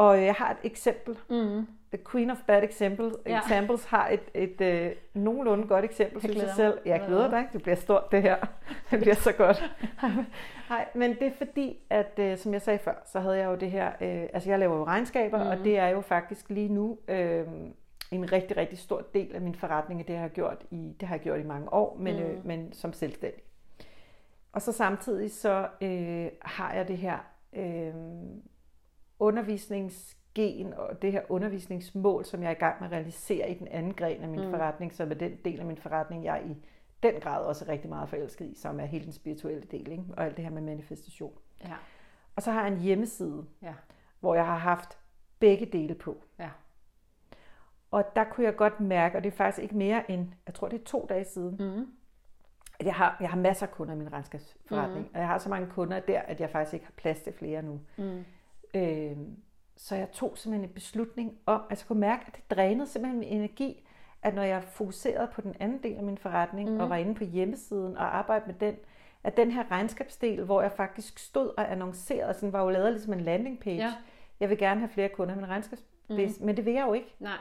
[0.00, 1.16] Og jeg har et eksempel.
[1.30, 1.66] Mm.
[1.92, 3.40] The Queen of Bad example, Ja.
[3.40, 6.78] Examples har et, et øh, nogenlunde godt eksempel, synes jeg selv.
[6.84, 7.48] Jeg glæder dig.
[7.52, 8.36] Det bliver stort, det her.
[8.90, 9.72] Det bliver så godt.
[10.70, 13.54] Nej, men det er fordi, at øh, som jeg sagde før, så havde jeg jo
[13.54, 15.50] det her, øh, altså jeg laver jo regnskaber, mm.
[15.50, 17.46] og det er jo faktisk lige nu øh,
[18.10, 21.14] en rigtig, rigtig stor del af min forretning, det har jeg gjort i, det har
[21.14, 22.22] jeg gjort i mange år, men, mm.
[22.22, 23.42] øh, men som selvstændig.
[24.52, 27.18] Og så samtidig så øh, har jeg det her
[27.52, 27.94] øh,
[29.20, 33.68] undervisningsgen og det her undervisningsmål, som jeg er i gang med at realisere i den
[33.68, 34.46] anden gren af min Mm.
[34.46, 34.50] mm.
[34.52, 36.56] forretning, som er den del af min forretning, jeg i
[37.02, 40.04] den grad også er rigtig meget forelsket i, som er hele den spirituelle del, ikke?
[40.16, 41.32] og alt det her med manifestation.
[41.64, 41.74] Ja.
[42.36, 43.74] Og så har jeg en hjemmeside, Ja.
[44.20, 44.98] hvor jeg har haft
[45.38, 46.22] begge dele på.
[46.38, 46.50] Ja.
[47.90, 50.68] Og der kunne jeg godt mærke, og det er faktisk ikke mere end, jeg tror
[50.68, 51.86] det er to dage siden, Mm.
[52.80, 55.14] at jeg har, jeg har masser af kunder i min regnskabsforretning, Mhm.
[55.14, 57.62] og jeg har så mange kunder der, at jeg faktisk ikke har plads til flere
[57.62, 57.80] nu.
[57.98, 58.24] Mm.
[58.74, 59.16] Øh,
[59.76, 63.28] så jeg tog simpelthen en beslutning om, jeg kunne mærke, at det drænede simpelthen min
[63.28, 63.86] energi,
[64.22, 66.80] at når jeg fokuserede på den anden del af min forretning, mm.
[66.80, 68.76] og var inde på hjemmesiden og arbejdede med den,
[69.24, 73.12] at den her regnskabsdel, hvor jeg faktisk stod og annoncerede, sådan var jo lavet ligesom
[73.12, 73.76] en landing page.
[73.76, 73.92] Ja.
[74.40, 76.46] Jeg vil gerne have flere kunder med en regnskabsbase, mm.
[76.46, 77.14] men det vil jeg jo ikke.
[77.18, 77.38] Nej.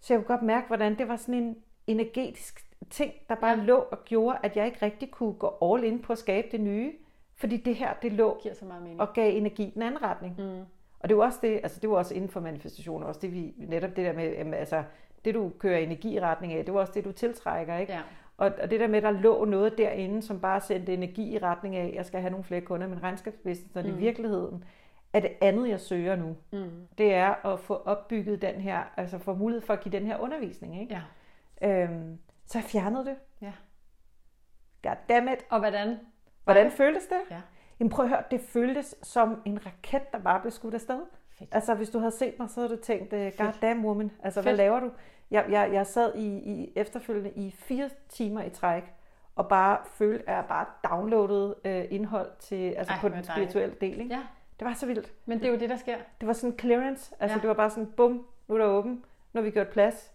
[0.00, 1.56] Så jeg kunne godt mærke, hvordan det var sådan en
[1.86, 3.64] energetisk ting, der bare ja.
[3.64, 6.60] lå og gjorde, at jeg ikke rigtig kunne gå all in på at skabe det
[6.60, 6.92] nye.
[7.36, 9.00] Fordi det her, det lå Giver så meget mening.
[9.00, 10.34] og gav energi den anden retning.
[10.38, 10.60] Mm.
[11.00, 13.32] Og det er jo også det, altså det var også inden for manifestation, også det
[13.32, 14.84] vi, netop det der med, jamen, altså
[15.24, 17.92] det du kører energi i retning af, det var også det du tiltrækker, ikke?
[17.92, 18.00] Ja.
[18.36, 21.38] Og, og det der med, at der lå noget derinde, som bare sendte energi i
[21.38, 23.80] retning af, jeg skal have nogle flere kunder, men regnskabsbusiness, mm.
[23.80, 24.64] i virkeligheden
[25.12, 26.36] er det andet, jeg søger nu.
[26.52, 26.86] Mm.
[26.98, 30.18] Det er at få opbygget den her, altså få mulighed for at give den her
[30.18, 31.00] undervisning, ikke?
[31.62, 31.82] Ja.
[31.84, 33.16] Øhm, så jeg fjernede det.
[33.40, 33.52] Ja.
[34.82, 35.38] Goddammit.
[35.50, 35.98] Og hvordan?
[36.44, 37.20] Hvordan føltes det?
[37.30, 37.40] Ja.
[37.80, 41.00] Jamen prøv at høre, det føltes som en raket, der bare blev skudt afsted.
[41.38, 41.54] Fedt.
[41.54, 44.42] Altså hvis du havde set mig, så havde du tænkt, øh, god damn woman, altså
[44.42, 44.56] hvad Fedt.
[44.56, 44.90] laver du?
[45.30, 48.82] Jeg, jeg, jeg sad i, i efterfølgende i fire timer i træk,
[49.36, 53.74] og bare følte, at jeg bare downloadede øh, indhold til, altså Ej, på den spirituelle
[53.80, 54.00] del.
[54.00, 54.14] Ikke?
[54.14, 54.20] Ja,
[54.60, 55.12] Det var så vildt.
[55.26, 55.96] men det er jo det, der sker.
[56.20, 57.14] Det var sådan en clearance.
[57.20, 57.40] Altså Ja.
[57.40, 58.92] det var bare sådan, bum, nu er der åben.
[59.32, 60.12] Nu har vi gjort plads.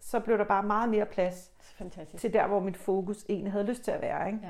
[0.00, 2.20] Så blev der bare meget mere plads Fantastisk.
[2.20, 4.26] til der, hvor mit fokus egentlig havde lyst til at være.
[4.26, 4.38] Ikke?
[4.42, 4.48] Ja.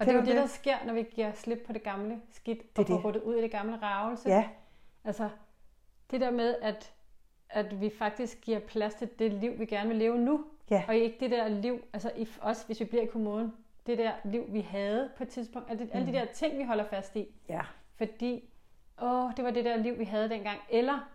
[0.00, 0.36] Og det er jo det, det?
[0.36, 3.04] der sker, når vi giver slip på det gamle skidt, er og får det.
[3.04, 4.28] ruttet ud i det gamle ravelse.
[4.28, 4.48] Ja,
[5.04, 5.28] Altså,
[6.10, 6.92] det der med, at,
[7.50, 10.44] at vi faktisk giver plads til det liv, vi gerne vil leve nu.
[10.70, 10.84] Ja.
[10.88, 13.52] Og ikke det der liv, altså i, også hvis vi bliver i kommunen,
[13.86, 15.70] det der liv, vi havde på et tidspunkt.
[15.70, 17.26] Alle, alle de der ting, vi holder fast i.
[17.48, 17.60] ja.
[17.96, 18.44] Fordi,
[19.02, 20.58] åh, det var det der liv, vi havde dengang.
[20.70, 21.08] Eller,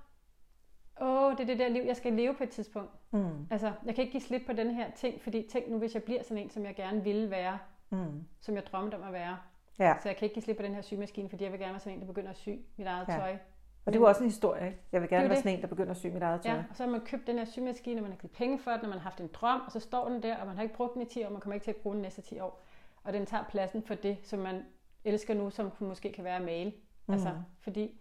[1.02, 2.92] åh, det er det der liv, jeg skal leve på et tidspunkt.
[3.12, 3.48] Mm.
[3.50, 6.04] Altså, jeg kan ikke give slip på den her ting, fordi tænk nu, hvis jeg
[6.04, 7.60] bliver sådan en, som jeg gerne ville være,
[7.96, 8.24] Mm.
[8.42, 9.38] som jeg drømte om at være.
[9.80, 9.94] Ja.
[10.02, 11.80] Så jeg kan ikke give slip på den her sygemaskine, fordi jeg vil gerne være
[11.80, 13.18] sådan en, der begynder at sy mit eget Ja.
[13.18, 13.38] tøj.
[13.86, 14.66] Og det var også en historie.
[14.68, 14.80] ikke?
[14.92, 16.52] Jeg vil gerne er være sådan en, der begynder at sy mit eget tøj.
[16.54, 18.72] Ja, og så har man købt den her symaskine, og man har givet penge for
[18.72, 20.64] den, og man har haft en drøm, og så står den der, og man har
[20.64, 22.22] ikke brugt den i 10 år, og man kommer ikke til at bruge den næste
[22.22, 22.62] 10 år.
[23.04, 24.64] Og den tager pladsen for det, som man
[25.04, 26.74] elsker nu, som måske kan være at male.
[27.08, 27.14] Mm.
[27.14, 27.30] Altså,
[27.60, 28.00] fordi...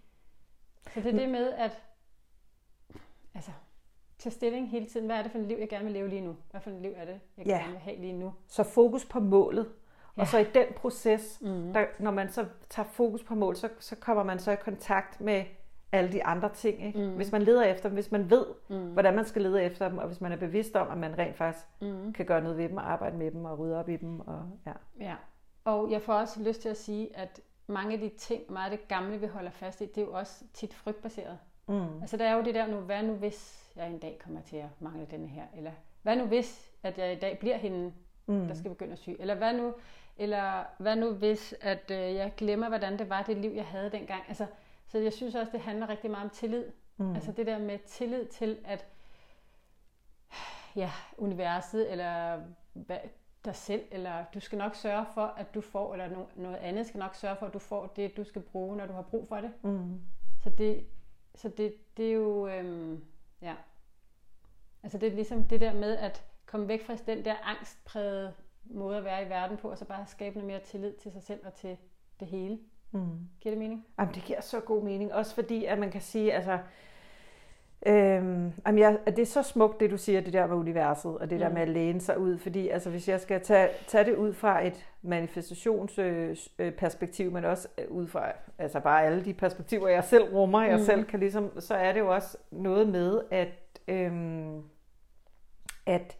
[0.95, 1.83] Så det er det med, at
[3.35, 3.51] altså,
[4.19, 5.07] tage stilling hele tiden.
[5.07, 6.37] Hvad er det for et liv, jeg gerne vil leve lige nu?
[6.51, 7.53] Hvad for et liv er det, jeg Ja.
[7.59, 8.35] gerne vil have lige nu?
[8.49, 9.73] Så fokus på målet.
[10.17, 10.21] Ja.
[10.23, 11.73] Og så i den proces, Mm.
[11.73, 15.21] der, når man så tager fokus på mål, så, så kommer man så i kontakt
[15.21, 15.45] med
[15.93, 16.87] alle de andre ting.
[16.87, 16.99] Ikke?
[16.99, 17.15] Mm.
[17.15, 18.93] Hvis man leder efter dem, hvis man ved, Mm.
[18.93, 21.37] hvordan man skal lede efter dem, og hvis man er bevidst om, at man rent
[21.37, 22.13] faktisk Mm.
[22.13, 24.21] kan gøre noget ved dem, og arbejde med dem, og rydde op i dem.
[24.21, 24.73] Og, ja.
[25.01, 25.15] Ja,
[25.65, 28.79] og jeg får også lyst til at sige, at mange af de ting, meget af
[28.79, 31.39] det gamle, vi holder fast i, det er jo også tit frygtbaseret.
[31.69, 32.01] Mm.
[32.01, 34.57] Altså der er jo det der nu, hvad nu hvis jeg en dag kommer til
[34.57, 35.43] at mangle denne her?
[35.57, 35.71] Eller
[36.03, 37.93] hvad nu hvis, at jeg i dag bliver hende,
[38.27, 38.47] Mm.
[38.47, 39.11] der skal begynde at sy?
[39.19, 39.73] Eller hvad nu,
[40.17, 43.91] eller hvad nu hvis, at øh, jeg glemmer, hvordan det var, det liv, jeg havde
[43.91, 44.23] dengang?
[44.29, 44.47] Altså,
[44.87, 46.65] så jeg synes også, det handler rigtig meget om tillid.
[46.97, 47.15] Mm.
[47.15, 48.87] Altså det der med tillid til, at
[50.77, 52.41] ja, universet, eller
[52.73, 52.99] hvad,
[53.45, 56.87] dig selv, eller du skal nok sørge for, at du får, eller no, noget andet
[56.87, 59.29] skal nok sørge for, at du får det, du skal bruge, når du har brug
[59.29, 59.53] for det.
[59.63, 60.01] Mm.
[60.43, 60.87] Så det,
[61.35, 63.05] så det, det er jo, øhm,
[63.43, 63.55] ja.
[64.83, 68.35] Altså det er ligesom det der med at komme væk fra den der angstprægede
[68.71, 71.23] måde at være i verden på, og så bare skabe noget mere tillid til sig
[71.23, 71.77] selv og til
[72.21, 72.59] det hele.
[72.93, 73.01] Mm.
[73.41, 73.87] Giver det mening?
[73.99, 75.15] Jamen, det giver så god mening.
[75.15, 76.59] Også fordi, at man kan sige, altså...
[77.87, 81.19] Øhm, jamen jeg, at det er så smukt, det du siger, det der med universet,
[81.19, 81.55] og det der Mm.
[81.55, 82.39] med at læne sig ud.
[82.39, 87.85] Fordi altså, hvis jeg skal tage, tage det ud fra et manifestationsperspektiv, men også øh,
[87.91, 90.85] ud fra altså bare alle de perspektiver, jeg selv rummer, jeg Mm.
[90.85, 93.49] selv kan ligesom, så er det jo også noget med, at,
[93.89, 94.63] øhm,
[95.87, 96.17] at,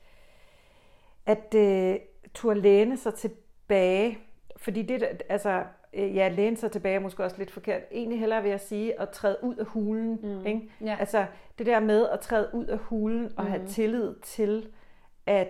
[1.27, 1.97] at øh,
[2.35, 4.19] turde læne sig tilbage,
[4.57, 7.83] fordi det, altså, øh, ja, læne sig tilbage er måske også lidt forkert.
[7.93, 10.19] Egentlig hellere vil jeg sige at træde ud af hulen.
[10.23, 10.47] Mm.
[10.47, 10.71] Ikke?
[10.85, 10.97] Ja.
[11.01, 11.27] Altså
[11.59, 13.69] det der med at træde ud af hulen og have Mhm.
[13.69, 14.69] tillid til,
[15.27, 15.49] at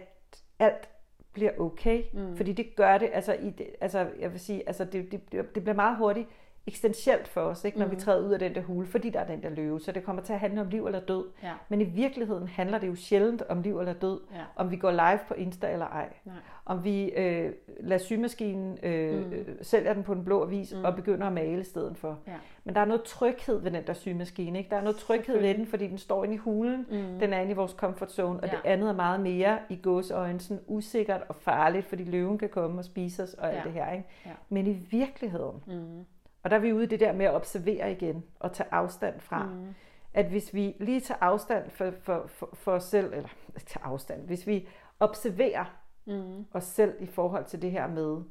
[0.58, 0.88] alt
[1.32, 2.02] bliver okay.
[2.12, 2.36] Mm.
[2.36, 5.62] Fordi det gør det, altså, i det, altså jeg vil sige, altså det, det, det
[5.62, 6.28] bliver meget hurtigt
[6.66, 7.90] eksistentielt for os, ikke, når mm.
[7.92, 9.80] vi træder ud af den der hule, fordi der er den der løve.
[9.80, 11.24] Så det kommer til at handle om liv eller død.
[11.42, 11.52] Ja.
[11.68, 14.20] Men i virkeligheden handler det jo sjældent om liv eller død.
[14.34, 14.40] Ja.
[14.56, 16.08] Om vi går live på Insta eller ej.
[16.24, 16.34] Nej.
[16.66, 19.32] Om vi øh, lader symaskinen, øh, Mm.
[19.62, 20.84] sælger den på den blå avis Mm.
[20.84, 22.18] og begynder at male i stedet for.
[22.26, 22.32] Ja.
[22.64, 24.58] Men der er noget tryghed ved den der symaskine.
[24.58, 24.70] Ikke?
[24.70, 26.86] Der er noget tryghed ved den, fordi den står inde i hulen.
[26.90, 27.18] Mm.
[27.20, 28.40] Den er inde i vores comfort zone.
[28.40, 28.50] Og Ja.
[28.52, 32.78] det andet er meget mere i gåseøjne sådan usikkert og farligt, fordi løven kan komme
[32.78, 33.62] og spise os og alt Ja.
[33.64, 33.92] det her.
[33.92, 34.04] Ikke?
[34.26, 34.30] Ja.
[34.48, 36.04] Men i virkeligheden, Mm.
[36.44, 39.20] Og der er vi ude i det der med at observere igen og tage afstand
[39.20, 39.44] fra.
[39.46, 39.74] Mm.
[40.14, 43.28] At hvis vi lige tager afstand for, for, for, for os selv, eller
[43.66, 44.68] tager afstand, hvis vi
[45.00, 45.64] observerer
[46.06, 46.44] Mm.
[46.52, 48.22] os selv i forhold til det her med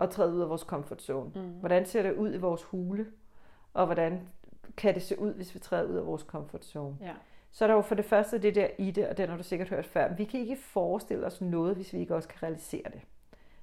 [0.00, 1.30] at træde ud af vores comfort zone.
[1.34, 1.40] Mm.
[1.50, 3.06] Hvordan ser det ud i vores hule,
[3.74, 4.28] og hvordan
[4.76, 6.96] kan det se ud, hvis vi træder ud af vores comfort zone?
[7.00, 7.12] Ja.
[7.50, 9.42] så er der jo for det første det der i det, og den har du
[9.42, 10.14] sikkert hørt før.
[10.14, 13.00] Vi kan ikke forestille os noget, hvis vi ikke også kan realisere det.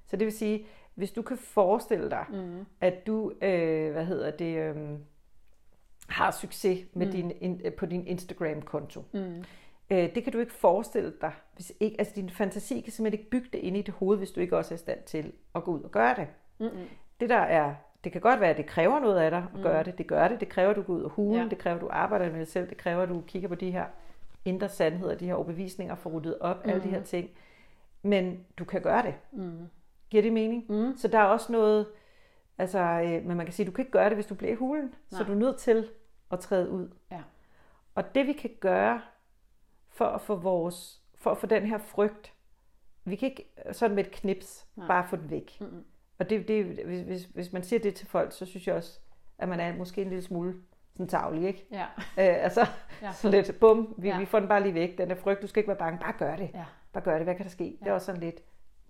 [0.06, 0.66] Så det vil sige,
[0.98, 2.66] hvis du kan forestille dig, mm.
[2.80, 4.76] at du, øh, hvad hedder det, øh,
[6.08, 7.12] har succes med mm.
[7.12, 9.04] din, in, på din Instagram-konto.
[9.12, 9.44] Mm.
[9.90, 11.32] Øh, det kan du ikke forestille dig.
[11.54, 14.30] Hvis ikke, altså din fantasi kan simpelthen ikke bygge det ind i dit hoved, hvis
[14.30, 16.26] du ikke også er i stand til at gå ud og gøre det.
[16.58, 16.88] Mm-hmm.
[17.20, 17.74] Det der er,
[18.04, 19.62] det kan godt være, at det kræver noget af dig at mm.
[19.62, 19.98] gøre det.
[19.98, 20.40] Det gør det.
[20.40, 21.42] Det kræver, at du går ud og hulen.
[21.42, 21.48] Ja.
[21.48, 22.68] Det kræver, at du arbejder med dig selv.
[22.68, 23.84] Det kræver, at du kigger på de her
[24.44, 26.70] indre sandheder, de her overbevisninger, får ryddet op, mm.
[26.70, 27.30] alle de her ting.
[28.02, 29.14] Men du kan gøre det.
[29.32, 29.68] Mm.
[30.10, 30.64] Giver det mening?
[30.68, 30.96] Mm.
[30.96, 31.86] Så der er også noget,
[32.58, 34.56] altså, øh, men man kan sige, du kan ikke gøre det, hvis du bliver i
[34.56, 34.84] hulen.
[34.84, 35.18] Nej.
[35.18, 35.90] Så du er nødt til
[36.30, 36.88] at træde ud.
[37.10, 37.22] Ja.
[37.94, 39.00] Og det vi kan gøre
[39.88, 42.34] for at få vores, for at få den her frygt,
[43.04, 44.86] vi kan ikke sådan med et knips Nej.
[44.86, 45.56] bare få den væk.
[45.60, 45.84] Mm-hmm.
[46.18, 49.00] Og det, det, hvis, hvis, hvis man siger det til folk, så synes jeg også,
[49.38, 50.54] at man er måske en lille smule
[50.92, 51.66] sådan tavlig, ikke?
[51.70, 51.84] Ja.
[51.98, 52.66] Øh, altså,
[53.02, 53.12] ja.
[53.12, 54.18] så lidt, bum, vi, ja.
[54.18, 56.14] vi får den bare lige væk, den er frygt, du skal ikke være bange, bare
[56.18, 56.50] gør det.
[56.54, 56.64] Ja.
[56.92, 57.64] Bare gør det, hvad kan der ske?
[57.64, 57.84] Ja.
[57.84, 58.40] Det er også sådan lidt,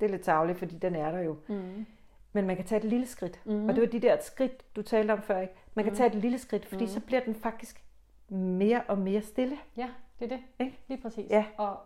[0.00, 1.36] det er lidt tavligt, fordi den er der jo.
[1.48, 1.86] Mm.
[2.32, 3.40] Men man kan tage et lille skridt.
[3.44, 3.68] Mm.
[3.68, 5.54] Og det var de der skridt, du talte om før, ikke?
[5.74, 5.96] Man kan mm.
[5.96, 6.90] tage et lille skridt, fordi mm.
[6.90, 7.84] så bliver den faktisk
[8.28, 9.58] mere og mere stille.
[9.76, 9.88] Ja,
[10.18, 10.44] det er det.
[10.58, 10.78] Ikke?
[10.88, 11.30] Lige præcis.
[11.30, 11.44] Ja.
[11.56, 11.76] Og,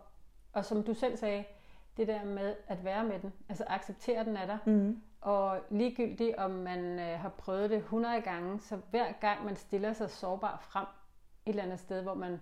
[0.53, 1.43] og som du selv sagde,
[1.97, 5.01] det der med at være med den, altså acceptere den af dig, mm.
[5.21, 9.93] og ligegyldigt om man øh, har prøvet det 100 gange, så hver gang man stiller
[9.93, 10.85] sig sårbar frem
[11.45, 12.39] et eller andet sted, hvor man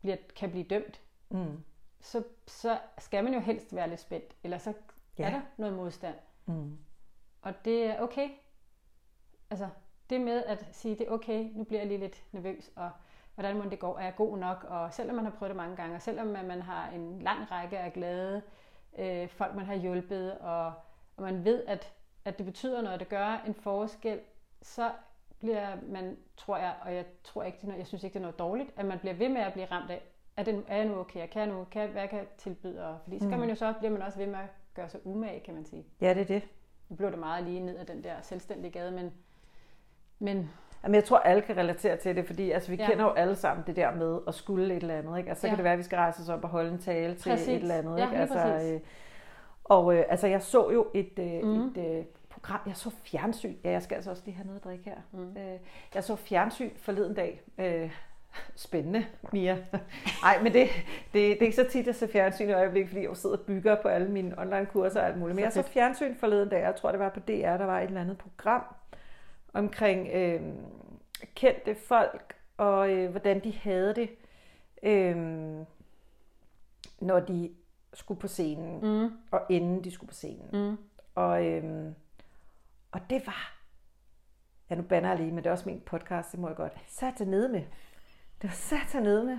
[0.00, 1.00] bliver, kan blive dømt,
[1.30, 1.64] mm.
[2.02, 4.74] Så, så skal man jo helst være lidt spændt, eller så
[5.18, 5.26] ja.
[5.26, 6.14] er der noget modstand.
[6.46, 6.78] Mm.
[7.42, 8.28] Og det er okay.
[9.50, 9.68] Altså,
[10.10, 12.90] det med at sige, det er okay, nu bliver jeg lige lidt nervøs, og
[13.34, 15.76] hvordan må det går, er jeg god nok, og selvom man har prøvet det mange
[15.76, 18.42] gange, og selvom man har en lang række af glade
[18.98, 20.66] øh, folk, man har hjulpet, og,
[21.16, 21.92] og man ved, at,
[22.24, 24.20] at det betyder noget, det gør en forskel,
[24.62, 24.92] så
[25.38, 28.20] bliver man, tror jeg, og jeg tror ikke, det er noget, jeg synes ikke, det
[28.20, 30.02] er noget dårligt, at man bliver ved med at blive ramt af,
[30.36, 32.98] er, det, er jeg nu okay, kan jeg nu, kan, hvad kan jeg tilbyde, og,
[33.04, 33.40] fordi så kan mm.
[33.40, 35.84] man jo så, bliver man også ved med at gøre sig umage, kan man sige.
[36.00, 36.42] Ja, det er det.
[36.88, 39.12] Nu blev det meget lige ned af den der selvstændige gade, men,
[40.18, 40.50] men
[40.82, 42.86] Jamen, jeg tror, alle kan relatere til det, fordi altså, vi ja.
[42.86, 45.18] kender jo alle sammen det der med at skulle et eller andet.
[45.18, 45.28] Ikke?
[45.28, 45.50] Altså, så ja.
[45.50, 47.48] kan det være, at vi skal rejse os op og holde en tale til præcis.
[47.48, 47.98] et eller andet.
[47.98, 48.12] Ikke?
[48.12, 48.80] Ja, altså, øh,
[49.64, 51.66] og øh, altså, jeg så jo et, øh, mm.
[51.66, 53.56] et øh, program, jeg så fjernsyn.
[53.64, 54.96] Ja, jeg skal altså også lige have noget at drikke her.
[55.12, 55.36] Mm.
[55.36, 55.58] Øh,
[55.94, 57.42] jeg så fjernsyn forleden dag.
[57.58, 57.90] Øh,
[58.56, 59.58] spændende, Mia.
[60.22, 63.06] Nej, men det, det, det er ikke så tit, jeg ser fjernsyn i øjeblikket, fordi
[63.06, 65.36] jeg sidder og bygger på alle mine online-kurser og alt muligt.
[65.36, 67.86] Men jeg så fjernsyn forleden dag, jeg tror, det var på DR, der var et
[67.86, 68.62] eller andet program,
[69.52, 70.40] omkring øh,
[71.34, 74.10] kendte folk, og øh, hvordan de havde det,
[74.82, 75.16] øh,
[77.00, 77.50] når de
[77.94, 79.12] skulle på scenen, mm.
[79.30, 80.48] og inden de skulle på scenen.
[80.52, 80.76] Mm.
[81.14, 81.92] Og, øh,
[82.92, 83.58] og det var,
[84.70, 86.72] ja nu banner jeg lige, men det er også min podcast, det må jeg godt,
[86.86, 87.62] sat ned med.
[88.42, 89.38] Det var med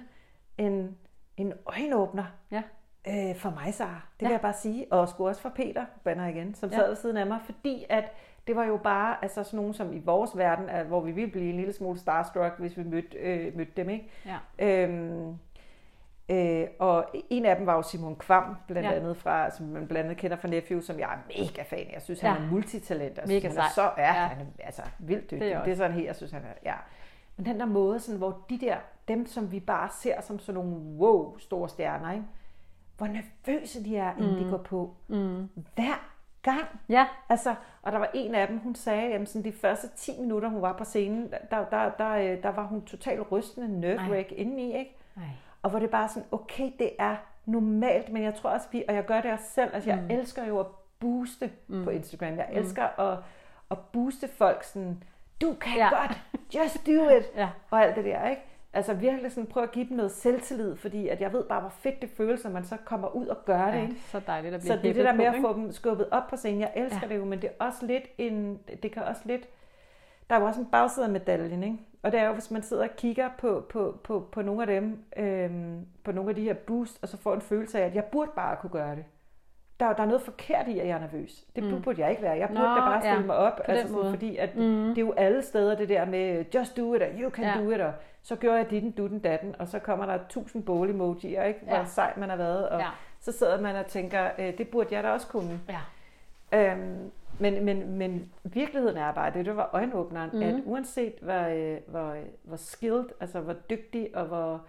[0.58, 0.98] en,
[1.38, 2.26] en øjenåbner.
[2.52, 2.64] Ja.
[3.08, 4.02] Øh, for mig, Sara.
[4.20, 4.28] Det ja.
[4.28, 4.94] vil jeg bare sige.
[4.94, 6.76] Og sgu også for Peter, banner igen, som ja.
[6.76, 7.40] sad ved siden af mig.
[7.46, 8.12] Fordi at
[8.48, 11.32] det var jo bare altså sådan nogen som i vores verden, at, hvor vi ville
[11.32, 13.90] blive en lille smule starstruck, hvis vi mødte, øh, mødte dem.
[13.90, 14.10] Ikke?
[14.26, 14.38] Ja.
[14.60, 15.38] Øhm,
[16.30, 18.96] øh, og en af dem var jo Simon Kvam, blandt ja.
[18.96, 21.92] andet fra, som man blandt andet kender fra Nephew, som jeg er mega fan af.
[21.94, 22.30] Jeg synes, ja.
[22.30, 23.20] han er multitalent.
[23.20, 23.66] Altså, mega sej.
[23.76, 24.28] Så er ja.
[24.28, 25.40] han er, altså, vildt dygtig.
[25.40, 26.76] Det er, det er sådan helt, jeg synes, han er, ja.
[27.38, 28.78] Men den der måde, sådan, hvor de der,
[29.08, 32.26] dem som vi bare ser som sådan nogle wow store stjerner, ikke?
[32.98, 34.44] hvor nervøse de er, inden mm.
[34.44, 34.96] de går på.
[35.08, 35.50] Mm.
[35.76, 36.10] Hver
[36.42, 36.66] gang.
[36.90, 37.08] Ja.
[37.30, 40.50] Altså, og der var en af dem, hun sagde, at sådan de første 10 minutter,
[40.50, 44.32] hun var på scenen, der, der, der, der, øh, der var hun totalt rystende nerve-wreck
[44.32, 44.98] indeni, ikke?
[45.16, 45.26] Nej.
[45.62, 48.96] Og hvor det bare sådan, okay, det er normalt, men jeg tror også, vi, og
[48.96, 50.10] jeg gør det også selv, altså jeg mm.
[50.10, 50.66] elsker jo at
[51.00, 51.84] booste mm.
[51.84, 52.38] på Instagram.
[52.38, 52.58] Jeg mm.
[52.58, 53.04] elsker mm.
[53.04, 53.18] at,
[53.72, 55.04] at booste folk sådan,
[55.42, 55.90] du kan ja.
[55.90, 56.22] godt,
[56.56, 57.50] just do it, ja.
[57.70, 58.42] og alt det der, ikke?
[58.76, 61.70] Altså virkelig sådan prøve at give dem noget selvtillid, fordi at jeg ved bare, hvor
[61.70, 63.74] fedt det føles, når man så kommer ud og gør det.
[63.74, 63.96] Ja, ikke?
[64.08, 66.28] så dejligt at blive Så det er det der med at få dem skubbet op
[66.30, 66.62] på scenen.
[66.62, 67.14] Jeg elsker ja.
[67.14, 69.48] det jo, men det er også lidt en, det kan også lidt,
[70.30, 71.78] der er jo også en bagside af medaljen, ikke?
[72.04, 74.68] Og det er jo, hvis man sidder og kigger på, på, på, på nogle af
[74.68, 77.96] dem, øhm, på nogle af de her boost, og så får en følelse af, at
[77.96, 79.06] jeg burde bare kunne gøre det
[79.84, 81.46] der, der er noget forkert i, at jeg er nervøs.
[81.56, 81.82] Det mm.
[81.82, 82.38] burde jeg ikke være.
[82.38, 84.88] Jeg burde Nå, da bare stille ja, mig op, altså sådan, fordi at mm.
[84.88, 87.64] det er jo alle steder det der med just do it, og you can ja.
[87.64, 90.90] do it, og så gjorde jeg ditten, dutten, datten, og så kommer der tusind bål
[90.90, 91.60] emojier, ikke?
[91.64, 91.86] hvor ja.
[91.86, 92.88] sej man har været, og ja.
[93.20, 95.60] så sidder man og tænker, øh, det burde jeg da også kunne.
[95.70, 95.80] Ja.
[96.72, 100.42] Øhm, men, men, men virkeligheden er bare, det, det var øjenåbneren, mm.
[100.42, 104.62] at uanset hvor, øh, hvor, hvor skilled, altså hvor dygtig og hvor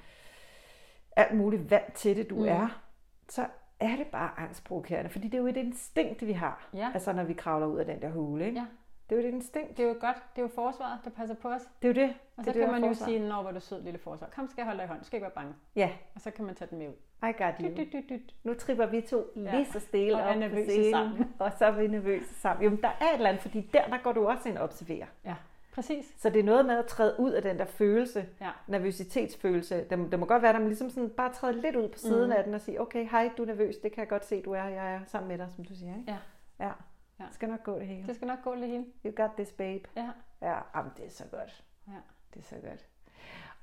[1.17, 2.49] alt muligt vant til det du mm.
[2.49, 2.81] er,
[3.29, 3.47] så
[3.85, 6.91] er det bare angstprovokerende, fordi det er jo et instinkt, vi har, ja.
[6.95, 8.47] altså når vi kravler ud af den der hule.
[8.47, 8.59] Ikke?
[8.59, 8.67] Ja.
[9.11, 9.77] Det er jo et instinkt.
[9.77, 10.17] Det er jo godt.
[10.37, 11.63] Det er jo forsvaret, der passer på os.
[11.83, 12.15] Det er jo det.
[12.37, 14.29] Og det så er kan det, man jo sige, når hvor du sød lille forsvar.
[14.35, 15.05] Kom, skal jeg holde dig i hånden.
[15.05, 15.55] Skal ikke være bange.
[15.77, 16.95] Ja, Og så kan man tage den med ud.
[17.29, 17.77] I got you.
[17.77, 18.35] Dyt, dyt, dyt.
[18.45, 21.33] Nu tripper vi to lige så stille Og op på nervøse scenen, sammen.
[21.39, 22.63] og så er vi nervøse sammen.
[22.63, 25.07] Jamen, der er et eller andet, fordi der, der går du også ind og observerer.
[25.25, 25.35] Ja,
[25.75, 26.15] præcis.
[26.19, 28.51] Så det er noget med at træde ud af den der følelse, Ja.
[28.69, 29.85] nervøsitetsfølelse.
[29.91, 32.23] Det, det må godt være, at man ligesom sådan bare træder lidt ud på siden
[32.31, 32.33] Mhm.
[32.39, 34.53] af den og siger, okay, hej, du er nervøs, det kan jeg godt se, du
[34.53, 35.97] er, jeg er sammen med dig, som du siger.
[35.99, 36.13] Ikke?
[36.13, 36.19] Ja.
[36.67, 36.73] Ja.
[37.21, 37.25] Ja.
[37.25, 38.07] Det skal nok gå det hele.
[38.07, 38.85] Det skal nok gå det hele.
[39.07, 39.89] You got this, babe.
[39.97, 40.11] Ja.
[40.43, 41.65] Ja, jamen, det er så godt.
[41.89, 41.93] Ja.
[42.35, 42.87] Det er så godt.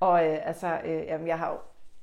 [0.00, 1.58] Og øh, altså, øh, jamen, jeg har jo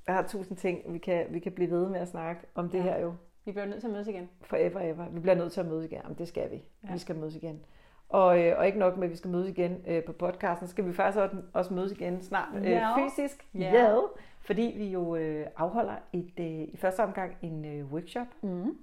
[0.07, 2.77] jeg har tusind ting, vi kan, vi kan blive ved med at snakke om det
[2.77, 2.83] Ja.
[2.83, 3.13] her jo.
[3.45, 4.29] Vi bliver nødt til at mødes igen.
[4.41, 5.09] Forever, ever.
[5.09, 5.99] Vi bliver nødt til at mødes igen.
[6.03, 6.63] Jamen, det skal vi.
[6.83, 6.93] Ja.
[6.93, 7.61] Vi skal mødes igen.
[8.09, 10.85] Og, øh, og ikke nok med, at vi skal mødes igen øh, på podcasten, skal
[10.85, 12.95] vi faktisk også, også mødes igen snart øh, Ja.
[13.05, 13.47] fysisk.
[13.53, 13.97] Ja.
[14.41, 18.77] Fordi vi jo øh, afholder et, øh, i første omgang en øh, workshop Mm.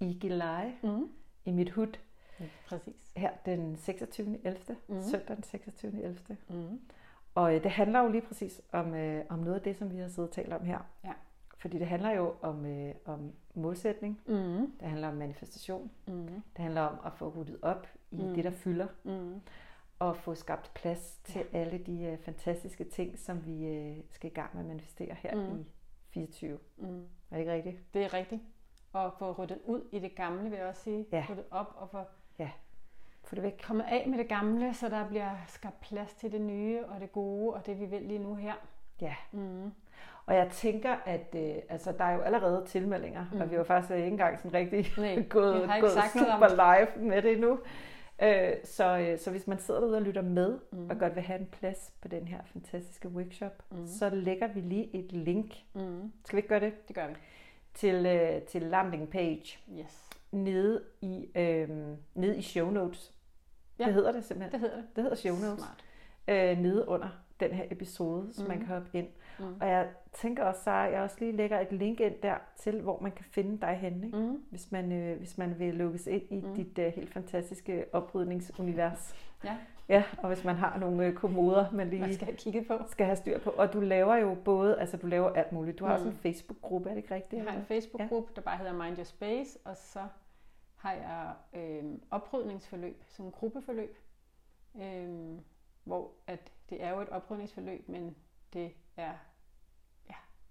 [0.00, 1.08] i Gilleleje Mm.
[1.44, 1.86] i mit hud
[2.68, 3.12] Præcis.
[3.16, 4.38] her den 26.
[4.44, 4.58] 11.
[4.88, 4.96] Mhm.
[4.96, 5.02] Mm.
[5.02, 6.02] Søndag den 26.
[6.02, 6.18] 11.
[6.50, 6.80] Mm.
[7.34, 9.96] Og øh, det handler jo lige præcis om, øh, om noget af det, som vi
[9.98, 10.78] har siddet og talt om her.
[11.04, 11.12] Ja.
[11.58, 14.72] Fordi det handler jo om, øh, om målsætning, Mm.
[14.80, 16.26] det handler om manifestation, Mm.
[16.26, 18.34] det handler om at få ryddet op i Mm.
[18.34, 19.40] det, der fylder, Mm.
[19.98, 21.58] og få skabt plads til ja.
[21.58, 25.34] alle de øh, fantastiske ting, som vi øh, skal i gang med at manifestere her
[25.36, 25.60] Mm.
[25.60, 25.64] i
[26.10, 26.58] 24.
[26.76, 26.96] Mm.
[26.96, 27.76] Er det ikke rigtigt?
[27.94, 28.42] Det er rigtigt.
[28.92, 31.06] Og få ryddet ud i det gamle, vil jeg også sige.
[31.12, 31.24] Ja.
[31.30, 31.98] Ryddet op og få
[33.24, 33.60] Få det væk.
[33.66, 37.12] kommet af med det gamle, så der bliver skabt plads til det nye og det
[37.12, 38.52] gode og det, vi vil lige nu her.
[39.00, 39.14] Ja.
[39.32, 39.72] Mm.
[40.26, 43.40] Og jeg tænker, at øh, altså, der er jo allerede tilmeldinger, mm.
[43.40, 46.40] Og vi har jo faktisk ikke engang sådan rigtig Nej, gået, gået sagt noget om
[46.40, 46.48] super
[46.96, 47.58] live med det endnu.
[48.22, 50.90] Øh, så, øh, så hvis man sidder derude og lytter med, Mm.
[50.90, 53.86] og godt vil have en plads på den her fantastiske workshop, Mm.
[53.86, 55.54] så lægger vi lige et link.
[55.74, 56.12] Mm.
[56.24, 56.88] Skal vi ikke gøre det?
[56.88, 57.14] Det gør vi.
[57.74, 60.10] Til, øh, til landing page Yes.
[60.32, 61.68] nede i, øh,
[62.14, 63.12] nede i show notes.
[63.78, 63.84] Ja.
[63.84, 64.52] Det hedder det simpelthen.
[64.52, 64.84] Det hedder det.
[64.96, 65.58] Det hedder show notes.
[65.64, 65.84] Smart.
[66.28, 67.08] øh, nede under
[67.40, 68.48] den her episode, så mm.
[68.48, 69.08] man kan hoppe ind.
[69.38, 69.44] Mm.
[69.60, 73.00] Og jeg tænker også, Sara, jeg også lige lægger et link ind der til, hvor
[73.00, 74.18] man kan finde dig henne, ikke?
[74.18, 74.44] Mm.
[74.50, 76.48] Hvis, man, øh, hvis man vil lukkes ind i Mm.
[76.48, 76.54] mm.
[76.54, 79.14] dit øh, helt fantastiske oprydningsunivers.
[79.44, 79.56] Ja.
[79.88, 82.78] Ja, og hvis man har nogle øh, kommoder, man lige Man skal have kigget på.
[82.88, 83.50] skal have styr på.
[83.50, 85.78] Og du laver jo både, altså du laver alt muligt.
[85.78, 85.94] Du har Mm.
[85.94, 87.44] også en Facebook-gruppe, er det ikke rigtigt?
[87.44, 87.64] Jeg har en?
[87.66, 90.00] Facebook-gruppe, der bare hedder Mind Your Space, og så
[90.76, 91.32] har jeg
[91.62, 93.96] øh, oprydningsforløb, sådan en gruppeforløb,
[94.82, 95.38] øh,
[95.84, 98.16] hvor at det er jo et oprydningsforløb, men
[98.52, 98.64] det
[98.96, 99.10] er, ja,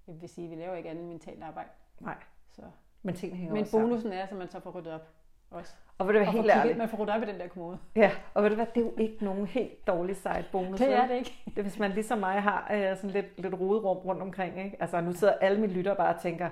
[0.07, 1.69] jeg vil sige, vi laver ikke andet mentalt arbejde.
[1.99, 2.15] Nej,
[2.55, 2.61] Så.
[3.03, 3.89] men tingene hænger Men også sammen.
[3.89, 5.07] bonusen er, at man så får ryddet op
[5.51, 5.73] også.
[5.97, 6.77] Og vil du være Og helt kigget, ærlig?
[6.77, 7.77] man får ryddet op i den der kommode.
[7.95, 10.79] Ja, og ved du hvad, det er jo ikke nogen helt dårlig side bonus.
[10.79, 11.37] Det er det ikke.
[11.45, 14.63] Det er, hvis man ligesom mig har øh, sådan lidt, lidt roderum rundt omkring.
[14.65, 14.77] Ikke?
[14.79, 16.49] Altså nu sidder alle mine lyttere bare og tænker,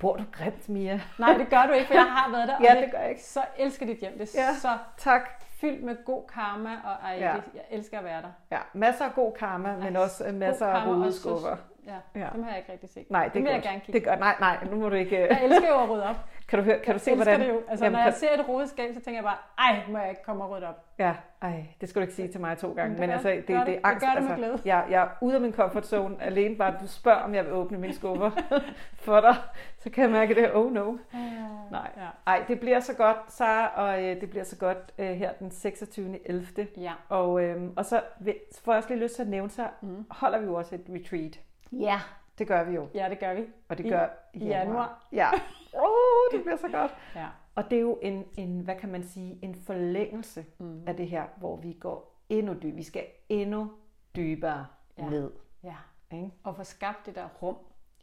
[0.00, 1.00] bor du grimt, Mia?
[1.18, 2.56] Nej, det gør du ikke, for jeg har været der.
[2.74, 3.22] Ja, det gør jeg ikke.
[3.24, 4.18] Så elsker dit hjem.
[4.18, 4.54] Det er Ja.
[4.54, 5.20] så Tak.
[5.48, 7.32] fyldt med god karma, og ej, Ja.
[7.36, 8.28] det, jeg elsker at være der.
[8.50, 11.56] Ja, masser af god karma, men også øh, masser af rodeskuffer.
[11.86, 12.28] Ja, Ja.
[12.32, 13.10] dem har jeg ikke rigtig set.
[13.10, 13.64] Nej, det dem vil godt.
[13.64, 15.18] jeg gerne kigge Det gør, nej, nej, nu må du ikke...
[15.20, 16.16] Jeg elsker jo at rydde op.
[16.48, 17.40] Kan du, høre, kan du se, jeg hvordan...
[17.40, 17.60] det jo.
[17.68, 20.10] Altså, Jamen, når jeg kan- ser et rodeskab, så tænker jeg bare, ej, må jeg
[20.10, 20.84] ikke komme og rydde op.
[20.98, 22.90] Ja, ej, det skal du ikke sige til mig to gange.
[22.90, 23.74] Det Men gør- altså, det, gør det, det.
[23.74, 24.06] er Jeg angst.
[24.06, 24.60] gør det med altså, glæde.
[24.76, 27.52] Jeg, jeg er ude af min comfort zone alene bare, du spørger, om jeg vil
[27.52, 28.30] åbne mine skuffer
[29.04, 29.36] for dig.
[29.78, 30.54] Så kan jeg mærke det.
[30.54, 30.92] Oh no.
[31.70, 31.90] Nej.
[31.96, 32.06] Ja.
[32.26, 35.50] Ej, det bliver så godt, Sara, og øh, det bliver så godt øh, her den
[35.50, 36.18] 26.
[36.28, 36.66] 11.
[36.76, 36.92] Ja.
[37.08, 40.06] Og, øh, og så, vil, får jeg også lige lyst til at nævne, så Mm.
[40.10, 41.38] holder vi jo også et retreat.
[41.72, 42.00] Ja.
[42.38, 43.44] Det gør vi jo, Ja, det gør vi.
[43.68, 45.06] og det gør i januar.
[45.12, 45.28] Ja.
[45.74, 46.94] Oh, det bliver så godt.
[47.14, 47.26] Ja.
[47.54, 50.82] Og det er jo en, en, hvad kan man sige, en forlængelse Mm.
[50.86, 52.72] af det her, hvor vi går endnu dybere.
[52.76, 53.72] Vi skal endnu
[54.16, 54.66] dybere
[54.98, 55.08] Ja.
[55.08, 55.32] ned.
[55.62, 55.76] ja.
[56.12, 56.30] Ikke?
[56.44, 57.56] Og få skabt det der rum,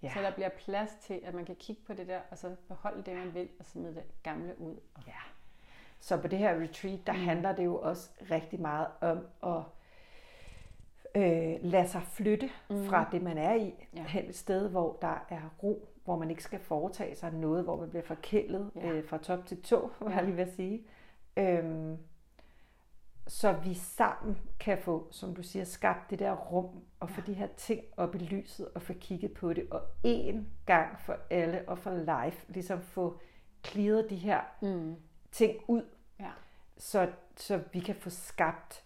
[0.03, 0.11] Ja.
[0.13, 3.03] så der bliver plads til, at man kan kigge på det der, og så beholde
[3.03, 4.75] det, man vil, og smide det gamle ud.
[5.07, 5.13] Ja.
[5.99, 7.19] Så på det her retreat, der mm.
[7.19, 9.61] handler det jo også rigtig meget om at
[11.15, 12.85] øh, lade sig flytte Mm.
[12.85, 14.03] fra det, man er i, Ja.
[14.03, 17.75] hen et sted, hvor der er ro, hvor man ikke skal foretage sig noget, hvor
[17.79, 18.89] man bliver forkælet Ja.
[18.91, 20.09] øh, fra top til tå, Ja.
[20.09, 20.83] jeg lige vil sige.
[21.37, 21.97] Øhm,
[23.27, 27.25] så vi sammen kan få, som du siger, skabt det der rum, og få Ja.
[27.31, 31.17] de her ting op i lyset, og få kigget på det, og en gang for
[31.29, 31.91] alle og for
[32.25, 33.19] life, ligesom få
[33.65, 34.95] clearet de her Mm.
[35.31, 35.83] ting ud,
[36.19, 36.31] Ja,
[36.77, 38.83] så, så vi kan få skabt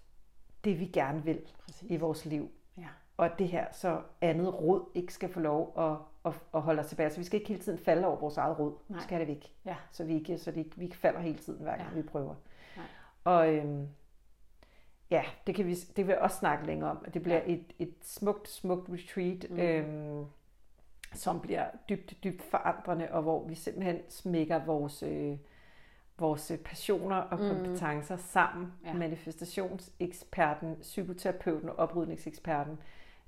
[0.63, 1.91] det, vi gerne vil præcis.
[1.91, 2.49] i vores liv.
[2.77, 2.87] Ja.
[3.17, 6.79] Og at det her så andet råd ikke skal få lov at, at, at holde
[6.79, 7.09] os tilbage.
[7.09, 8.73] Så vi skal ikke hele tiden falde over vores eget råd.
[8.87, 8.97] Nej.
[8.99, 9.53] Vi skal det væk.
[9.65, 9.75] Ja.
[9.91, 11.95] Så vi ikke, så det ikke, vi ikke falder hele tiden, hver gang Ja.
[11.95, 12.35] vi prøver.
[12.77, 12.85] Nej.
[13.23, 13.87] Og øhm,
[15.09, 17.05] ja, det, kan vi, det vil jeg også snakke længere om.
[17.13, 17.53] Det bliver Ja.
[17.53, 19.59] et, et smukt, smukt retreat, mm.
[19.59, 20.25] øhm,
[21.13, 25.37] som bliver dybt, dybt forandrende, og hvor vi simpelthen smækker vores, øh,
[26.19, 27.47] vores passioner og Mm.
[27.49, 28.93] kompetencer sammen, Ja.
[28.93, 32.79] manifestationseksperten, psykoterapeuten og oprydningseksperten,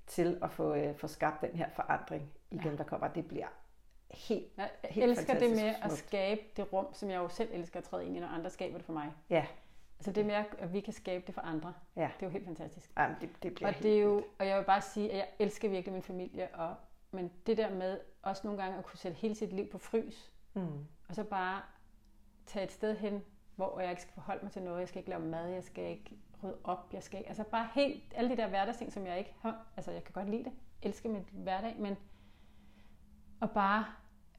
[0.08, 2.62] til at få, øh, få skabt den her forandring i Ja.
[2.70, 3.08] dem, der kommer.
[3.08, 3.48] Det bliver
[4.12, 5.98] helt, Jeg Helt elsker det med at smukt.
[5.98, 8.78] skabe det rum, som jeg jo selv elsker at træde ind i, når andre skaber
[8.78, 9.12] det for mig.
[9.30, 9.46] ja,
[10.00, 12.02] Altså det med, at vi kan skabe det for andre, ja.
[12.20, 12.92] det er jo helt fantastisk.
[12.98, 14.28] Jamen, det, det bliver Og det er jo, vildt.
[14.39, 16.76] og jeg vil bare sige, at jeg elsker virkelig min familie, og,
[17.12, 20.32] men det der med også nogle gange at kunne sætte hele sit liv på frys,
[20.54, 20.68] Mm.
[21.10, 21.62] og så bare
[22.52, 23.24] tage et sted hen,
[23.56, 25.84] hvor jeg ikke skal forholde mig til noget, jeg skal ikke lave mad, jeg skal
[25.84, 29.18] ikke rydde op, jeg skal ikke, altså bare helt, alle de der hverdagsting, som jeg
[29.18, 31.97] ikke har, altså jeg kan godt lide det, elsker mit hverdag, men
[33.41, 33.86] at bare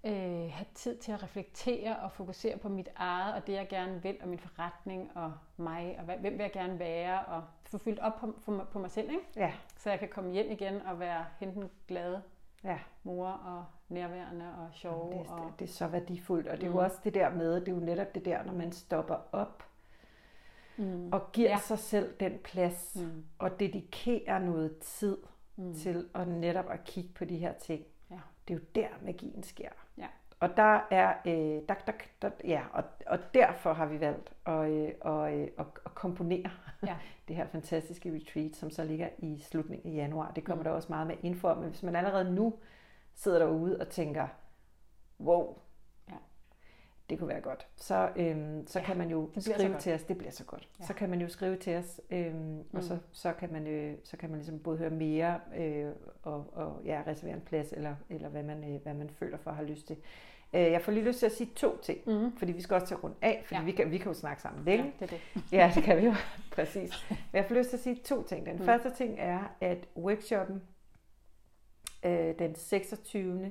[0.05, 4.03] øh, have tid til at reflektere og fokusere på mit eget, og det jeg gerne
[4.03, 7.99] vil, og min forretning, og mig, og hvem vil jeg gerne være, og få fyldt
[7.99, 9.25] op på, på, på mig selv, ikke?
[9.37, 12.23] Ja, så jeg kan komme hjem igen og være hente den glade
[12.65, 12.79] ja.
[13.03, 15.13] mor, og nærværende og sjove.
[15.19, 16.79] Det, og, er, det er så værdifuldt, og det er jo Mm.
[16.79, 19.63] også det der med, det er jo netop det der, når man stopper op
[20.77, 21.59] mm, og giver Ja.
[21.59, 25.19] sig selv den plads, mm, og dedikerer noget tid
[25.57, 27.85] mm, til at netop at kigge på de her ting.
[28.11, 28.19] Ja.
[28.49, 29.69] Det er jo der, magien sker.
[29.99, 30.07] Ja.
[30.41, 31.33] Og der er, øh,
[31.69, 35.67] der, der, der, ja, og, og derfor har vi valgt at, øh, og, øh, at,
[35.87, 36.51] at komponere
[36.87, 36.97] Ja.
[37.29, 40.31] det her fantastiske retreat, som så ligger i slutningen af januar.
[40.37, 40.61] Det kommer Mm.
[40.61, 40.71] mm.
[40.71, 42.55] der også meget med info om, men hvis man allerede nu
[43.15, 44.27] sidder derude og tænker,
[45.21, 45.57] wow,
[46.11, 46.15] Ja.
[47.11, 50.19] det kunne være godt, så, øhm, så Ja, kan man jo skrive til os, det
[50.19, 50.69] bliver så godt.
[50.81, 50.85] Ja.
[50.87, 52.83] Så kan man jo skrive til os, øhm, og Mm.
[52.83, 55.93] så, så, kan man, øh, så kan man ligesom både høre mere øh,
[56.23, 59.51] og, og ja, reservere en plads, eller, eller hvad, man, øh, hvad man føler for
[59.51, 59.97] at have lyst til.
[60.55, 62.37] Øh, jeg får lige lyst til at sige to ting, mm.
[62.37, 63.61] fordi vi skal også til rundt af, fordi Ja.
[63.61, 63.65] ja.
[63.67, 64.93] vi, kan, vi kan jo snakke sammen Ja, længe.
[65.01, 65.43] det er det.
[65.59, 66.13] Ja, det kan vi jo.
[66.57, 67.07] Præcis.
[67.11, 68.47] Men jeg får lyst til at sige to ting.
[68.47, 68.65] Den mm.
[68.65, 70.63] første ting er, at workshoppen
[72.05, 73.51] øh, den 26.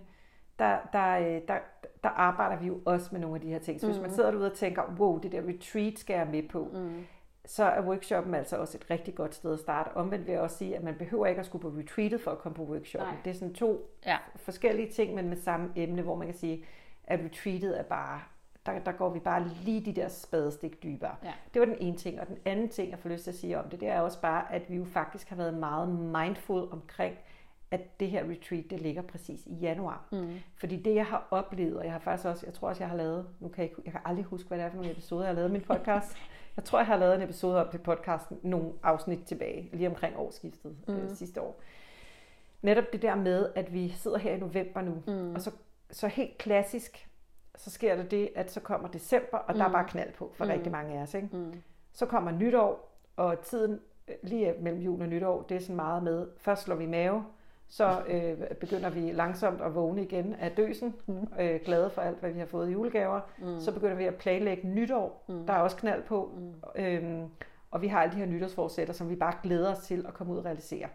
[0.59, 1.57] Der, der, øh, der,
[2.03, 3.79] der arbejder vi jo også med nogle af de her ting.
[3.81, 4.01] Så hvis Mm.
[4.01, 7.03] man sidder derude og tænker, wow, det der retreat skal jeg med på, Mm.
[7.45, 9.95] så er workshoppen altså også et rigtig godt sted at starte.
[9.97, 12.37] Omvendt vil jeg også sige, at man behøver ikke at skulle på retreatet for at
[12.37, 13.13] komme på workshoppen.
[13.13, 13.21] Nej.
[13.25, 14.17] Det er sådan to Ja.
[14.35, 16.65] forskellige ting, men med samme emne, hvor man kan sige,
[17.03, 18.21] at retreatet er bare,
[18.65, 21.15] der, der går vi bare lige de der spadestik dybere.
[21.23, 21.33] Ja.
[21.53, 22.19] Det var den ene ting.
[22.21, 24.21] Og den anden ting, jeg får lyst til at sige om det, det er også
[24.21, 27.15] bare, at vi jo faktisk har været meget mindful omkring,
[27.71, 30.07] at det her retreat, det ligger præcis i januar.
[30.11, 30.29] Mm.
[30.55, 32.97] Fordi det, jeg har oplevet, og jeg har faktisk også, jeg tror også, jeg har
[32.97, 35.21] lavet, nu kan jeg, ikke, jeg kan aldrig huske, hvad det er for nogle episoder,
[35.21, 36.17] jeg har lavet i min podcast.
[36.55, 40.17] Jeg tror, jeg har lavet en episode om det podcasten, nogle afsnit tilbage, lige omkring
[40.17, 40.93] årsskiftet mm.
[40.93, 41.15] øh, Mm.
[41.15, 41.61] sidste år.
[42.61, 45.35] Netop det der med, at vi sidder her i november nu, Mm.
[45.35, 45.51] og så,
[45.91, 47.09] så helt klassisk,
[47.55, 49.73] så sker der det, at så kommer december, og der er Mm.
[49.73, 50.51] bare knald på for Mm.
[50.51, 51.13] rigtig mange af os.
[51.13, 51.27] Ikke?
[51.31, 51.53] Mm.
[51.93, 56.03] Så kommer nytår, og tiden øh, lige mellem jul og nytår, det er sådan meget
[56.03, 57.25] med, først slår vi mave,
[57.73, 61.27] så øh, begynder vi langsomt at vågne igen af døsen, Mm.
[61.39, 63.21] øh, glade for alt, hvad vi har fået i julegaver.
[63.39, 63.59] Mm.
[63.59, 65.45] Så begynder vi at planlægge nytår, Mm.
[65.45, 66.53] der er også knald på, Mm.
[66.75, 67.27] øhm,
[67.71, 70.33] og vi har alle de her nytårsforsætter, som vi bare glæder os til at komme
[70.33, 70.87] ud og realisere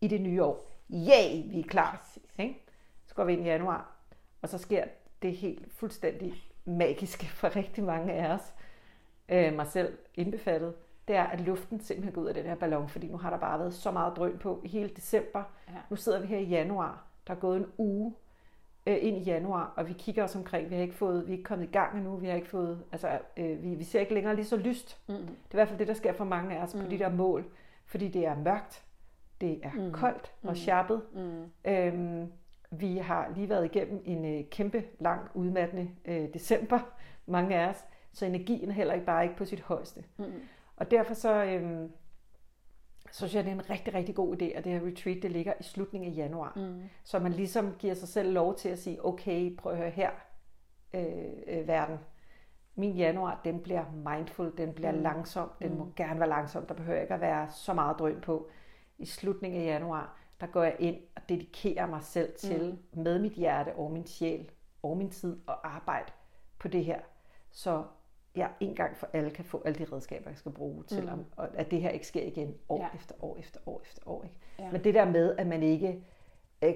[0.00, 0.70] i det nye år.
[0.90, 2.08] Yay, vi er klar.
[2.38, 2.62] Ikke?
[3.06, 3.96] Så går vi ind i januar,
[4.42, 4.84] og så sker
[5.22, 8.54] det helt fuldstændig magiske for rigtig mange af os,
[9.28, 10.74] øh, mig selv indbefattet,
[11.12, 13.36] det er, at luften simpelthen går ud af den her ballon, fordi nu har der
[13.38, 15.42] bare været så meget drøn på i hele december.
[15.68, 15.72] Ja.
[15.90, 18.14] Nu sidder vi her i januar, der er gået en uge
[18.86, 21.36] øh, ind i januar, og vi kigger os omkring, vi har ikke fået, vi er
[21.36, 24.14] ikke kommet i gang endnu, vi har ikke fået, altså øh, vi, vi ser ikke
[24.14, 24.98] længere lige så lyst.
[25.08, 25.14] Mm.
[25.14, 26.80] Det er i hvert fald det, der sker for mange af os mm.
[26.80, 26.90] på Mm.
[26.90, 27.44] de der mål,
[27.86, 28.82] fordi det er mørkt,
[29.40, 29.80] det er Mm.
[29.82, 29.92] mm.
[29.92, 30.54] koldt og Mm.
[30.54, 31.70] sharpet, Mm.
[31.70, 32.32] Øhm,
[32.70, 36.78] vi har lige været igennem en øh, kæmpe, lang, udmattende øh, december,
[37.26, 40.04] mange af os, så energien er heller ikke bare ikke på sit højeste.
[40.16, 40.24] Mm.
[40.76, 41.92] Og derfor så, øhm,
[43.10, 45.30] så synes jeg, det er en rigtig, rigtig god idé, at det her retreat, det
[45.30, 46.52] ligger i slutningen af januar.
[46.56, 46.82] Mm.
[47.04, 50.10] Så man ligesom giver sig selv lov til at sige, okay, prøv at høre her,
[50.94, 51.98] øh, øh, verden.
[52.74, 53.84] Min januar, den bliver
[54.16, 54.96] mindful, den bliver Mm.
[54.96, 55.02] mm.
[55.02, 55.78] langsom, den mm.
[55.78, 55.92] må Mm.
[55.96, 58.48] gerne være langsom, der behøver ikke at være så meget drøn på.
[58.98, 63.02] I slutningen af januar, der går jeg ind og dedikerer mig selv til, mm.
[63.02, 64.50] med mit hjerte og min sjæl
[64.82, 66.12] og min tid og arbejde
[66.58, 67.00] på det her.
[67.50, 67.84] Så
[68.36, 71.12] jeg en gang for alle kan få alle de redskaber, jeg skal bruge til, Mm.
[71.18, 71.24] mm.
[71.38, 72.88] at, at det her ikke sker igen år Ja.
[72.94, 74.22] efter år efter år efter år.
[74.24, 74.36] Ikke?
[74.58, 74.70] Ja.
[74.72, 76.04] Men det der med, at man ikke
[76.62, 76.74] øh,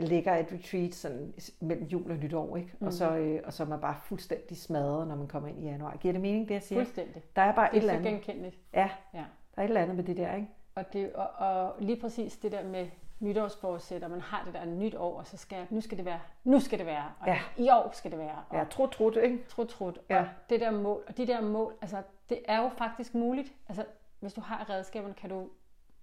[0.00, 2.70] lægger et retreat sådan mellem jul og nytår, ikke?
[2.80, 2.86] Mm.
[2.86, 5.66] Og, så, øh, og så er man bare fuldstændig smadret, når man kommer ind i
[5.66, 5.96] januar.
[5.96, 6.78] Giver det mening, det jeg siger?
[6.78, 7.22] Fuldstændig.
[7.36, 8.12] Der er bare et Det eller er så andet.
[8.24, 8.58] genkendeligt.
[8.74, 9.18] Ja, Ja.
[9.54, 10.48] der er et eller andet med det der, ikke?
[10.74, 12.86] Og, det, og, og lige præcis det der med
[13.20, 16.60] nytårsforsætter, man har det der nyt år, og så skal, nu skal det være, nu
[16.60, 17.38] skal det være, og Ja.
[17.56, 19.44] i år skal det være, og Ja, trut, trut, ikke?
[19.48, 20.20] trut, trut, Ja.
[20.20, 23.86] og det der mål, og de der mål, altså det er jo faktisk muligt, altså
[24.20, 25.48] hvis du har redskaberne, kan du,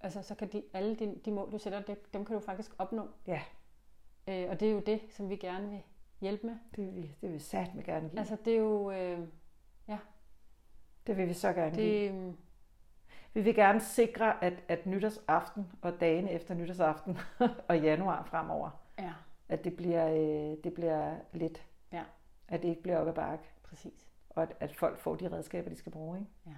[0.01, 2.71] altså så kan de, alle de, de mål, du sætter, det, dem kan du faktisk
[2.77, 3.41] opnå, Ja,
[4.27, 5.81] øh, og det er jo det, som vi gerne vil
[6.21, 6.55] hjælpe med.
[6.75, 8.19] det vil vi, det vil vi satme gerne give.
[8.19, 9.19] Altså det er jo, øh,
[9.87, 9.97] Ja.
[11.07, 12.03] Det vil vi så gerne give.
[12.07, 12.37] Det, øhm,
[13.33, 17.17] Vi vil gerne sikre, at, at nytårsaften og dagen efter nytårsaften
[17.69, 18.69] og januar fremover,
[18.99, 19.11] ja,
[19.49, 21.63] at det bliver, øh, det bliver lidt.
[21.91, 22.01] Ja.
[22.47, 24.07] At det ikke bliver op ad bakke, præcis.
[24.29, 26.17] og at, at folk får de redskaber, de skal bruge.
[26.19, 26.31] Ikke?
[26.45, 26.51] Ja.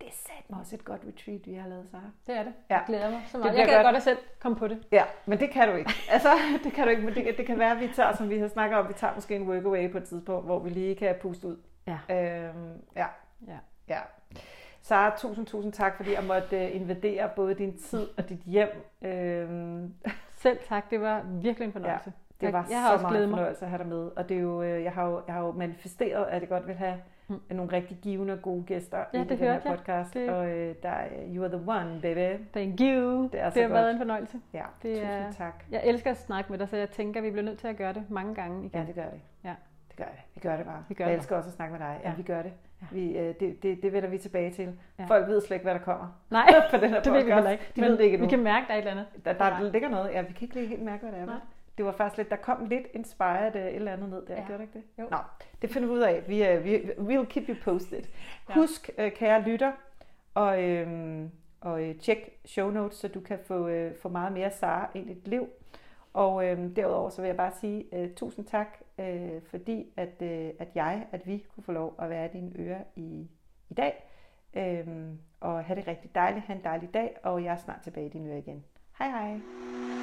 [0.00, 2.10] Det er satme også et godt retreat, vi har lavet, Sara.
[2.26, 2.52] Det er det.
[2.70, 2.74] Ja.
[2.74, 3.58] Jeg glæder mig så meget.
[3.58, 3.84] Jeg kan godt.
[3.86, 4.86] godt at selv komme på det.
[4.92, 5.90] Ja, men det kan du ikke.
[6.10, 6.28] Altså,
[6.64, 8.48] det kan du ikke, men det, det kan være, at vi tager, som vi har
[8.48, 11.48] snakket om, vi tager måske en workaway på et tidspunkt, hvor vi lige kan puste
[11.48, 11.56] ud.
[11.86, 11.98] Ja.
[12.10, 13.06] Øhm, ja,
[13.46, 13.58] Ja.
[13.88, 14.00] ja.
[14.90, 18.68] Sara, tusind, tusind tak, fordi jeg måtte øh, invadere både din tid og dit hjem.
[19.02, 19.94] Øhm,
[20.42, 20.90] Selv tak.
[20.90, 22.12] Det var virkelig en fornøjelse.
[22.40, 23.36] det Jeg- var jeg har så meget mig.
[23.36, 24.10] fornøjelse at have dig med.
[24.16, 26.66] Og det er jo, øh, jeg, har jo, jeg har jo manifesteret, at jeg godt
[26.66, 26.94] vil have
[27.28, 27.40] Mm.
[27.50, 29.62] nogle rigtig givende og gode gæster Ja, i det den her jeg.
[29.66, 30.14] podcast.
[30.14, 32.42] Det- Og øh, der er, you are the one, baby.
[32.52, 33.22] Thank you.
[33.32, 33.72] Det er det har godt.
[33.72, 34.40] været en fornøjelse.
[34.52, 35.64] Ja, Det tusind er- tak.
[35.70, 37.76] Jeg elsker at snakke med dig, så jeg tænker, at vi bliver nødt til at
[37.76, 38.80] gøre det mange gange igen.
[38.80, 39.20] Ja, det gør vi.
[39.44, 39.54] Ja.
[39.88, 40.20] Det gør vi.
[40.34, 40.84] Vi gør det bare.
[40.88, 42.00] Vi gør jeg det elsker også at snakke med dig.
[42.04, 42.14] Ja, Ja.
[42.16, 42.52] vi gør det.
[42.92, 44.78] Vi, øh, det, det, det vender vi tilbage til.
[44.98, 45.04] Ja.
[45.04, 47.50] Folk ved slet ikke, hvad der kommer Nej, på den her det ved vi heller
[47.50, 47.64] ikke.
[47.76, 49.06] De ved det ikke vi kan mærke, der er et eller andet.
[49.24, 49.62] Der, der Nej.
[49.70, 50.10] ligger noget.
[50.12, 51.26] Ja, vi kan ikke lige helt mærke, hvad det er.
[51.26, 51.36] Nej.
[51.78, 54.40] Det var faktisk lidt, der kom lidt inspired øh, et eller andet ned der, Ja.
[54.46, 54.82] gjorde der ikke det?
[54.98, 55.04] Jo.
[55.10, 55.16] Nå,
[55.62, 56.22] det finder vi ud af.
[56.28, 58.02] Vi, øh, vi, we'll keep you posted.
[58.48, 58.54] Ja.
[58.54, 59.72] Husk, øh, kære lytter,
[60.34, 61.22] og, øh,
[61.60, 65.10] og øh, tjek show notes, så du kan få, øh, få meget mere Sara ind
[65.10, 65.48] i dit liv.
[66.12, 70.50] Og øh, derudover så vil jeg bare sige øh, tusind tak, øh, fordi at, øh,
[70.58, 73.28] at jeg, at vi kunne få lov at være i dine ører i,
[73.70, 74.04] i dag.
[74.54, 74.86] Øh,
[75.40, 78.10] og have det rigtig dejligt, have en dejlig dag, og jeg er snart tilbage i
[78.10, 78.64] dine ører igen.
[78.98, 79.99] Hej hej!